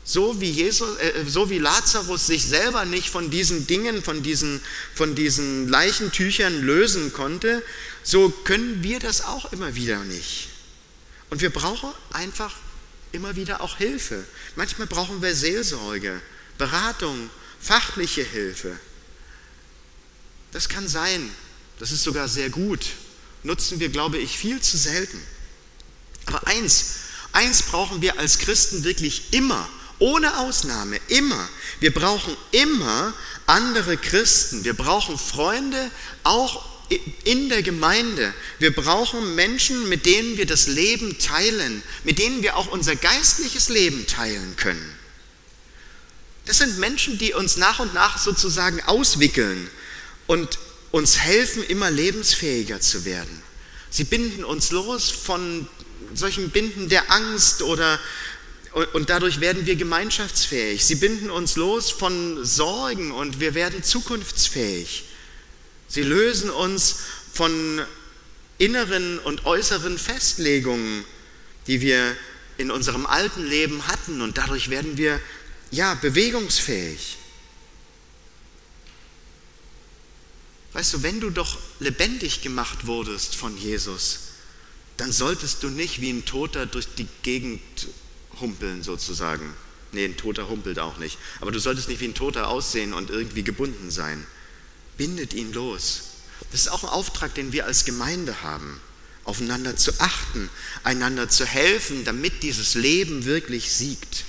So 0.03 0.39
wie, 0.39 0.51
Jesus, 0.51 0.97
äh, 0.99 1.25
so 1.27 1.49
wie 1.49 1.57
Lazarus 1.57 2.27
sich 2.27 2.45
selber 2.45 2.85
nicht 2.85 3.09
von 3.09 3.31
diesen 3.31 3.65
Dingen, 3.65 4.03
von 4.03 4.21
diesen, 4.21 4.61
von 4.93 5.15
diesen 5.15 5.67
Leichentüchern 5.67 6.61
lösen 6.61 7.11
konnte, 7.11 7.63
so 8.03 8.29
können 8.29 8.83
wir 8.83 8.99
das 8.99 9.21
auch 9.21 9.51
immer 9.51 9.73
wieder 9.75 10.03
nicht. 10.03 10.49
Und 11.29 11.41
wir 11.41 11.49
brauchen 11.49 11.91
einfach 12.11 12.53
immer 13.11 13.35
wieder 13.35 13.61
auch 13.61 13.77
Hilfe. 13.77 14.25
Manchmal 14.55 14.87
brauchen 14.87 15.21
wir 15.21 15.35
Seelsorge, 15.35 16.21
Beratung, 16.57 17.29
fachliche 17.59 18.23
Hilfe. 18.23 18.77
Das 20.51 20.69
kann 20.69 20.87
sein. 20.87 21.29
Das 21.79 21.91
ist 21.91 22.03
sogar 22.03 22.27
sehr 22.27 22.49
gut. 22.49 22.85
Nutzen 23.43 23.79
wir, 23.79 23.89
glaube 23.89 24.17
ich, 24.17 24.37
viel 24.37 24.61
zu 24.61 24.77
selten. 24.77 25.21
Aber 26.25 26.47
eins, 26.47 26.95
eins 27.31 27.63
brauchen 27.63 28.01
wir 28.01 28.17
als 28.19 28.39
Christen 28.39 28.83
wirklich 28.83 29.33
immer, 29.33 29.67
ohne 29.99 30.37
Ausnahme, 30.39 30.99
immer. 31.07 31.47
Wir 31.79 31.93
brauchen 31.93 32.35
immer 32.51 33.13
andere 33.45 33.97
Christen. 33.97 34.63
Wir 34.63 34.73
brauchen 34.73 35.17
Freunde, 35.17 35.91
auch 36.23 36.65
in 37.23 37.49
der 37.49 37.63
Gemeinde. 37.63 38.33
Wir 38.59 38.73
brauchen 38.73 39.35
Menschen, 39.35 39.89
mit 39.89 40.05
denen 40.05 40.37
wir 40.37 40.45
das 40.45 40.67
Leben 40.67 41.17
teilen, 41.17 41.81
mit 42.03 42.19
denen 42.19 42.43
wir 42.43 42.55
auch 42.57 42.67
unser 42.67 42.95
geistliches 42.95 43.69
Leben 43.69 44.05
teilen 44.07 44.55
können. 44.55 44.93
Das 46.45 46.59
sind 46.59 46.77
Menschen, 46.77 47.17
die 47.17 47.33
uns 47.33 47.57
nach 47.57 47.79
und 47.79 47.93
nach 47.93 48.19
sozusagen 48.19 48.81
auswickeln 48.81 49.69
und 50.27 50.59
uns 50.91 51.17
helfen, 51.17 51.63
immer 51.63 51.89
lebensfähiger 51.89 52.79
zu 52.79 53.03
werden. 53.03 53.41
Sie 53.89 54.03
binden 54.03 54.43
uns 54.43 54.71
los 54.71 55.09
von 55.09 55.67
solchen 56.13 56.51
Binden 56.51 56.89
der 56.89 57.11
Angst 57.11 57.61
oder 57.61 57.99
und 58.91 59.09
dadurch 59.09 59.39
werden 59.39 59.65
wir 59.65 59.77
gemeinschaftsfähig. 59.77 60.83
Sie 60.83 60.95
binden 60.95 61.31
uns 61.31 61.55
los 61.55 61.91
von 61.91 62.43
Sorgen 62.43 63.11
und 63.13 63.39
wir 63.39 63.53
werden 63.53 63.83
zukunftsfähig. 63.83 65.05
Sie 65.87 66.03
lösen 66.03 66.49
uns 66.49 66.97
von 67.33 67.81
inneren 68.57 69.19
und 69.19 69.45
äußeren 69.45 69.97
Festlegungen, 69.97 71.03
die 71.67 71.81
wir 71.81 72.15
in 72.57 72.71
unserem 72.71 73.05
alten 73.05 73.45
Leben 73.45 73.87
hatten 73.87 74.21
und 74.21 74.37
dadurch 74.37 74.69
werden 74.69 74.97
wir 74.97 75.19
ja 75.71 75.93
bewegungsfähig. 75.95 77.17
Weißt 80.73 80.93
du, 80.93 81.03
wenn 81.03 81.19
du 81.19 81.29
doch 81.29 81.57
lebendig 81.79 82.41
gemacht 82.41 82.85
wurdest 82.85 83.35
von 83.35 83.57
Jesus, 83.57 84.19
dann 84.97 85.11
solltest 85.11 85.63
du 85.63 85.69
nicht 85.69 86.01
wie 86.01 86.11
ein 86.11 86.25
Toter 86.25 86.65
durch 86.65 86.87
die 86.95 87.07
Gegend 87.23 87.61
humpeln 88.39 88.83
sozusagen. 88.83 89.53
Nee, 89.91 90.05
ein 90.05 90.17
Toter 90.17 90.49
humpelt 90.49 90.79
auch 90.79 90.97
nicht. 90.97 91.17
Aber 91.39 91.51
du 91.51 91.59
solltest 91.59 91.87
nicht 91.87 92.01
wie 92.01 92.07
ein 92.09 92.13
Toter 92.13 92.49
aussehen 92.49 92.93
und 92.93 93.09
irgendwie 93.09 93.43
gebunden 93.43 93.91
sein. 93.91 94.25
Bindet 94.97 95.33
ihn 95.33 95.53
los. 95.53 96.01
Das 96.51 96.61
ist 96.61 96.67
auch 96.69 96.83
ein 96.83 96.89
Auftrag, 96.89 97.33
den 97.35 97.51
wir 97.51 97.65
als 97.65 97.85
Gemeinde 97.85 98.41
haben, 98.41 98.79
aufeinander 99.23 99.75
zu 99.75 99.99
achten, 99.99 100.49
einander 100.83 101.29
zu 101.29 101.45
helfen, 101.45 102.05
damit 102.05 102.43
dieses 102.43 102.75
Leben 102.75 103.25
wirklich 103.25 103.71
siegt. 103.71 104.25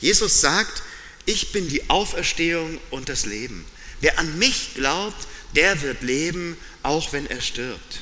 Jesus 0.00 0.40
sagt, 0.40 0.82
ich 1.26 1.52
bin 1.52 1.68
die 1.68 1.88
Auferstehung 1.90 2.78
und 2.90 3.08
das 3.08 3.26
Leben. 3.26 3.64
Wer 4.00 4.18
an 4.18 4.38
mich 4.38 4.74
glaubt, 4.74 5.26
der 5.54 5.82
wird 5.82 6.02
leben, 6.02 6.56
auch 6.82 7.12
wenn 7.12 7.26
er 7.26 7.40
stirbt. 7.40 8.00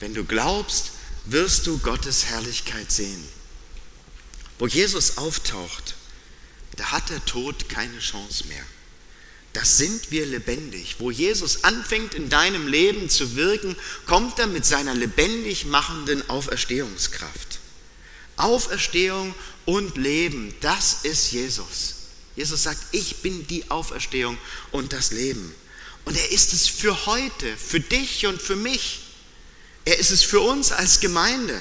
Wenn 0.00 0.14
du 0.14 0.24
glaubst, 0.24 0.92
wirst 1.26 1.66
du 1.66 1.78
Gottes 1.78 2.26
Herrlichkeit 2.26 2.90
sehen. 2.90 3.28
Wo 4.58 4.66
Jesus 4.66 5.18
auftaucht, 5.18 5.94
da 6.76 6.92
hat 6.92 7.10
der 7.10 7.24
Tod 7.24 7.68
keine 7.68 7.98
Chance 7.98 8.46
mehr. 8.48 8.64
Da 9.58 9.64
sind 9.64 10.12
wir 10.12 10.24
lebendig. 10.24 10.94
Wo 11.00 11.10
Jesus 11.10 11.64
anfängt 11.64 12.14
in 12.14 12.28
deinem 12.28 12.68
Leben 12.68 13.10
zu 13.10 13.34
wirken, 13.34 13.74
kommt 14.06 14.38
er 14.38 14.46
mit 14.46 14.64
seiner 14.64 14.94
lebendig 14.94 15.64
machenden 15.64 16.30
Auferstehungskraft. 16.30 17.58
Auferstehung 18.36 19.34
und 19.64 19.96
Leben, 19.96 20.54
das 20.60 20.98
ist 21.02 21.32
Jesus. 21.32 21.94
Jesus 22.36 22.62
sagt, 22.62 22.78
ich 22.92 23.16
bin 23.16 23.48
die 23.48 23.68
Auferstehung 23.68 24.38
und 24.70 24.92
das 24.92 25.10
Leben. 25.10 25.52
Und 26.04 26.16
er 26.16 26.30
ist 26.30 26.52
es 26.52 26.68
für 26.68 27.06
heute, 27.06 27.56
für 27.56 27.80
dich 27.80 28.26
und 28.26 28.40
für 28.40 28.54
mich. 28.54 29.00
Er 29.84 29.98
ist 29.98 30.10
es 30.10 30.22
für 30.22 30.40
uns 30.40 30.70
als 30.70 31.00
Gemeinde. 31.00 31.60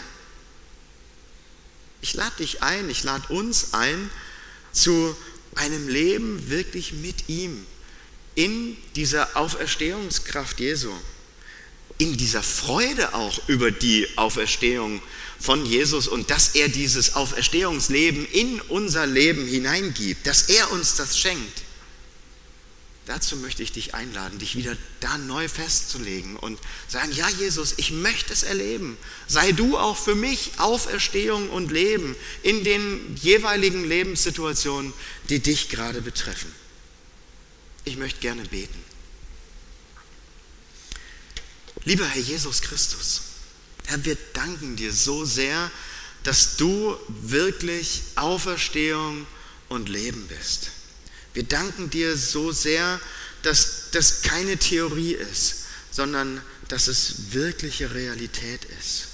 Ich 2.04 2.14
lade 2.14 2.36
dich 2.38 2.62
ein, 2.62 2.92
ich 2.92 3.04
lade 3.04 3.34
uns 3.34 3.74
ein 3.74 4.12
zu 4.72 5.18
einem 5.56 5.88
Leben 5.88 6.48
wirklich 6.52 6.94
mit 6.94 7.28
ihm, 7.28 7.66
in 8.38 8.78
dieser 8.96 9.36
Auferstehungskraft 9.36 10.60
Jesu, 10.60 10.92
in 11.98 12.16
dieser 12.18 12.44
Freude 12.44 13.16
auch 13.16 13.40
über 13.48 13.72
die 13.72 14.08
Auferstehung 14.16 15.02
von 15.40 15.66
Jesus 15.66 16.08
und 16.08 16.30
dass 16.30 16.50
er 16.50 16.70
dieses 16.70 17.16
Auferstehungsleben 17.16 18.28
in 18.28 18.62
unser 18.62 19.08
Leben 19.08 19.48
hineingibt, 19.48 20.28
dass 20.28 20.50
er 20.50 20.72
uns 20.72 20.96
das 20.96 21.18
schenkt. 21.18 21.64
Dazu 23.08 23.38
möchte 23.38 23.64
ich 23.64 23.72
dich 23.72 23.96
einladen, 23.96 24.38
dich 24.38 24.56
wieder 24.56 24.78
da 25.00 25.18
neu 25.18 25.48
festzulegen 25.48 26.36
und 26.36 26.60
sagen, 26.88 27.12
ja 27.14 27.28
Jesus, 27.40 27.74
ich 27.78 27.90
möchte 27.90 28.34
es 28.34 28.44
erleben. 28.44 28.98
Sei 29.28 29.52
du 29.52 29.80
auch 29.80 29.98
für 29.98 30.14
mich 30.14 30.52
Auferstehung 30.58 31.50
und 31.50 31.72
Leben 31.72 32.16
in 32.44 32.64
den 32.64 33.16
jeweiligen 33.20 33.84
Lebenssituationen, 33.84 34.94
die 35.30 35.40
dich 35.40 35.70
gerade 35.70 36.02
betreffen. 36.02 36.54
Ich 37.88 37.96
möchte 37.96 38.20
gerne 38.20 38.44
beten. 38.44 38.84
Lieber 41.86 42.06
Herr 42.06 42.22
Jesus 42.22 42.62
Christus, 42.62 43.22
Herr, 43.86 44.04
wir 44.04 44.18
danken 44.34 44.76
dir 44.76 44.92
so 44.92 45.24
sehr, 45.24 45.72
dass 46.24 46.58
du 46.58 46.98
wirklich 47.08 48.02
Auferstehung 48.16 49.26
und 49.70 49.88
Leben 49.88 50.28
bist. 50.28 50.72
Wir 51.34 51.44
danken 51.44 51.90
dir 51.90 52.18
so 52.18 52.52
sehr, 52.52 53.00
dass 53.44 53.90
das 53.92 54.22
keine 54.22 54.58
Theorie 54.58 55.14
ist, 55.14 55.60
sondern 55.90 56.42
dass 56.68 56.90
es 56.90 57.32
wirkliche 57.32 57.94
Realität 57.94 58.66
ist. 58.82 59.08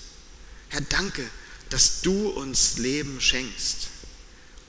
Herr, 0.69 0.81
danke, 0.81 1.29
dass 1.69 2.01
du 2.01 2.29
uns 2.29 2.79
Leben 2.79 3.21
schenkst 3.21 3.89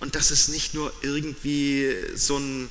und 0.01 0.15
dass 0.15 0.31
es 0.31 0.49
nicht 0.49 0.75
nur 0.75 0.93
irgendwie 1.01 1.97
so 2.15 2.37
ein 2.37 2.69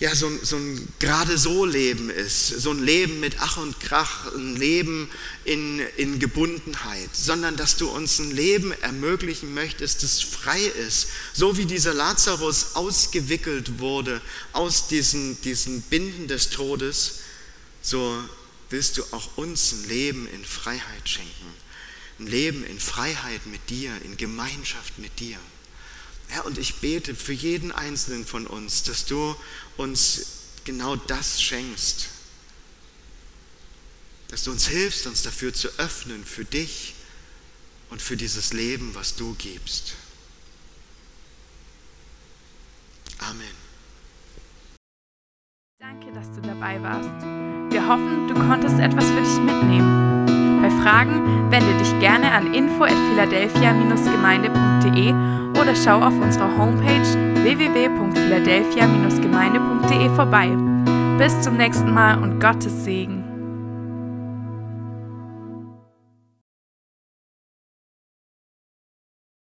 ja, 0.00 0.14
so, 0.14 0.30
so 0.42 0.56
ein 0.56 0.88
gerade 1.00 1.36
so 1.36 1.64
Leben 1.64 2.08
ist, 2.08 2.48
so 2.48 2.70
ein 2.70 2.84
Leben 2.84 3.18
mit 3.18 3.36
Ach 3.40 3.56
und 3.56 3.80
Krach, 3.80 4.32
ein 4.32 4.54
Leben 4.54 5.10
in, 5.44 5.80
in 5.96 6.20
Gebundenheit, 6.20 7.10
sondern 7.12 7.56
dass 7.56 7.76
du 7.76 7.88
uns 7.88 8.20
ein 8.20 8.30
Leben 8.30 8.70
ermöglichen 8.80 9.54
möchtest, 9.54 10.04
das 10.04 10.20
frei 10.20 10.60
ist, 10.60 11.08
so 11.32 11.56
wie 11.58 11.64
dieser 11.64 11.94
Lazarus 11.94 12.76
ausgewickelt 12.76 13.80
wurde 13.80 14.20
aus 14.52 14.86
diesen, 14.86 15.40
diesen 15.42 15.82
Binden 15.82 16.28
des 16.28 16.50
Todes, 16.50 17.20
so 17.82 18.22
willst 18.70 18.98
du 18.98 19.02
auch 19.10 19.36
uns 19.36 19.72
ein 19.72 19.88
Leben 19.88 20.28
in 20.28 20.44
Freiheit 20.44 21.08
schenken, 21.08 21.54
ein 22.20 22.28
Leben 22.28 22.64
in 22.64 22.78
Freiheit 22.78 23.46
mit 23.46 23.68
dir, 23.68 23.90
in 24.04 24.16
Gemeinschaft 24.16 24.96
mit 24.98 25.18
dir. 25.18 25.38
Herr, 26.28 26.44
und 26.44 26.58
ich 26.58 26.76
bete 26.76 27.14
für 27.14 27.32
jeden 27.32 27.72
Einzelnen 27.72 28.26
von 28.26 28.46
uns, 28.46 28.82
dass 28.82 29.06
du 29.06 29.34
uns 29.78 30.26
genau 30.64 30.96
das 30.96 31.40
schenkst. 31.40 32.08
Dass 34.28 34.44
du 34.44 34.50
uns 34.50 34.68
hilfst, 34.68 35.06
uns 35.06 35.22
dafür 35.22 35.54
zu 35.54 35.68
öffnen, 35.78 36.22
für 36.24 36.44
dich 36.44 36.92
und 37.88 38.02
für 38.02 38.18
dieses 38.18 38.52
Leben, 38.52 38.94
was 38.94 39.16
du 39.16 39.34
gibst. 39.38 39.94
Amen. 43.20 43.56
Danke, 45.80 46.12
dass 46.12 46.30
du 46.32 46.42
dabei 46.42 46.82
warst. 46.82 47.08
Wir 47.72 47.88
hoffen, 47.88 48.28
du 48.28 48.34
konntest 48.34 48.78
etwas 48.78 49.06
für 49.06 49.22
dich 49.22 49.38
mitnehmen. 49.38 50.60
Bei 50.60 50.68
Fragen 50.82 51.50
wende 51.50 51.78
dich 51.78 51.98
gerne 52.00 52.30
an 52.32 52.52
info 52.52 52.84
at 52.84 52.92
philadelphia-gemeinde.de 52.92 55.37
oder 55.60 55.74
schau 55.74 56.00
auf 56.00 56.14
unserer 56.20 56.56
Homepage 56.56 57.02
www.philadelphia-gemeinde.de 57.42 60.08
vorbei. 60.14 60.56
Bis 61.18 61.40
zum 61.40 61.56
nächsten 61.56 61.92
Mal 61.92 62.22
und 62.22 62.38
Gottes 62.40 62.84
Segen. 62.84 63.17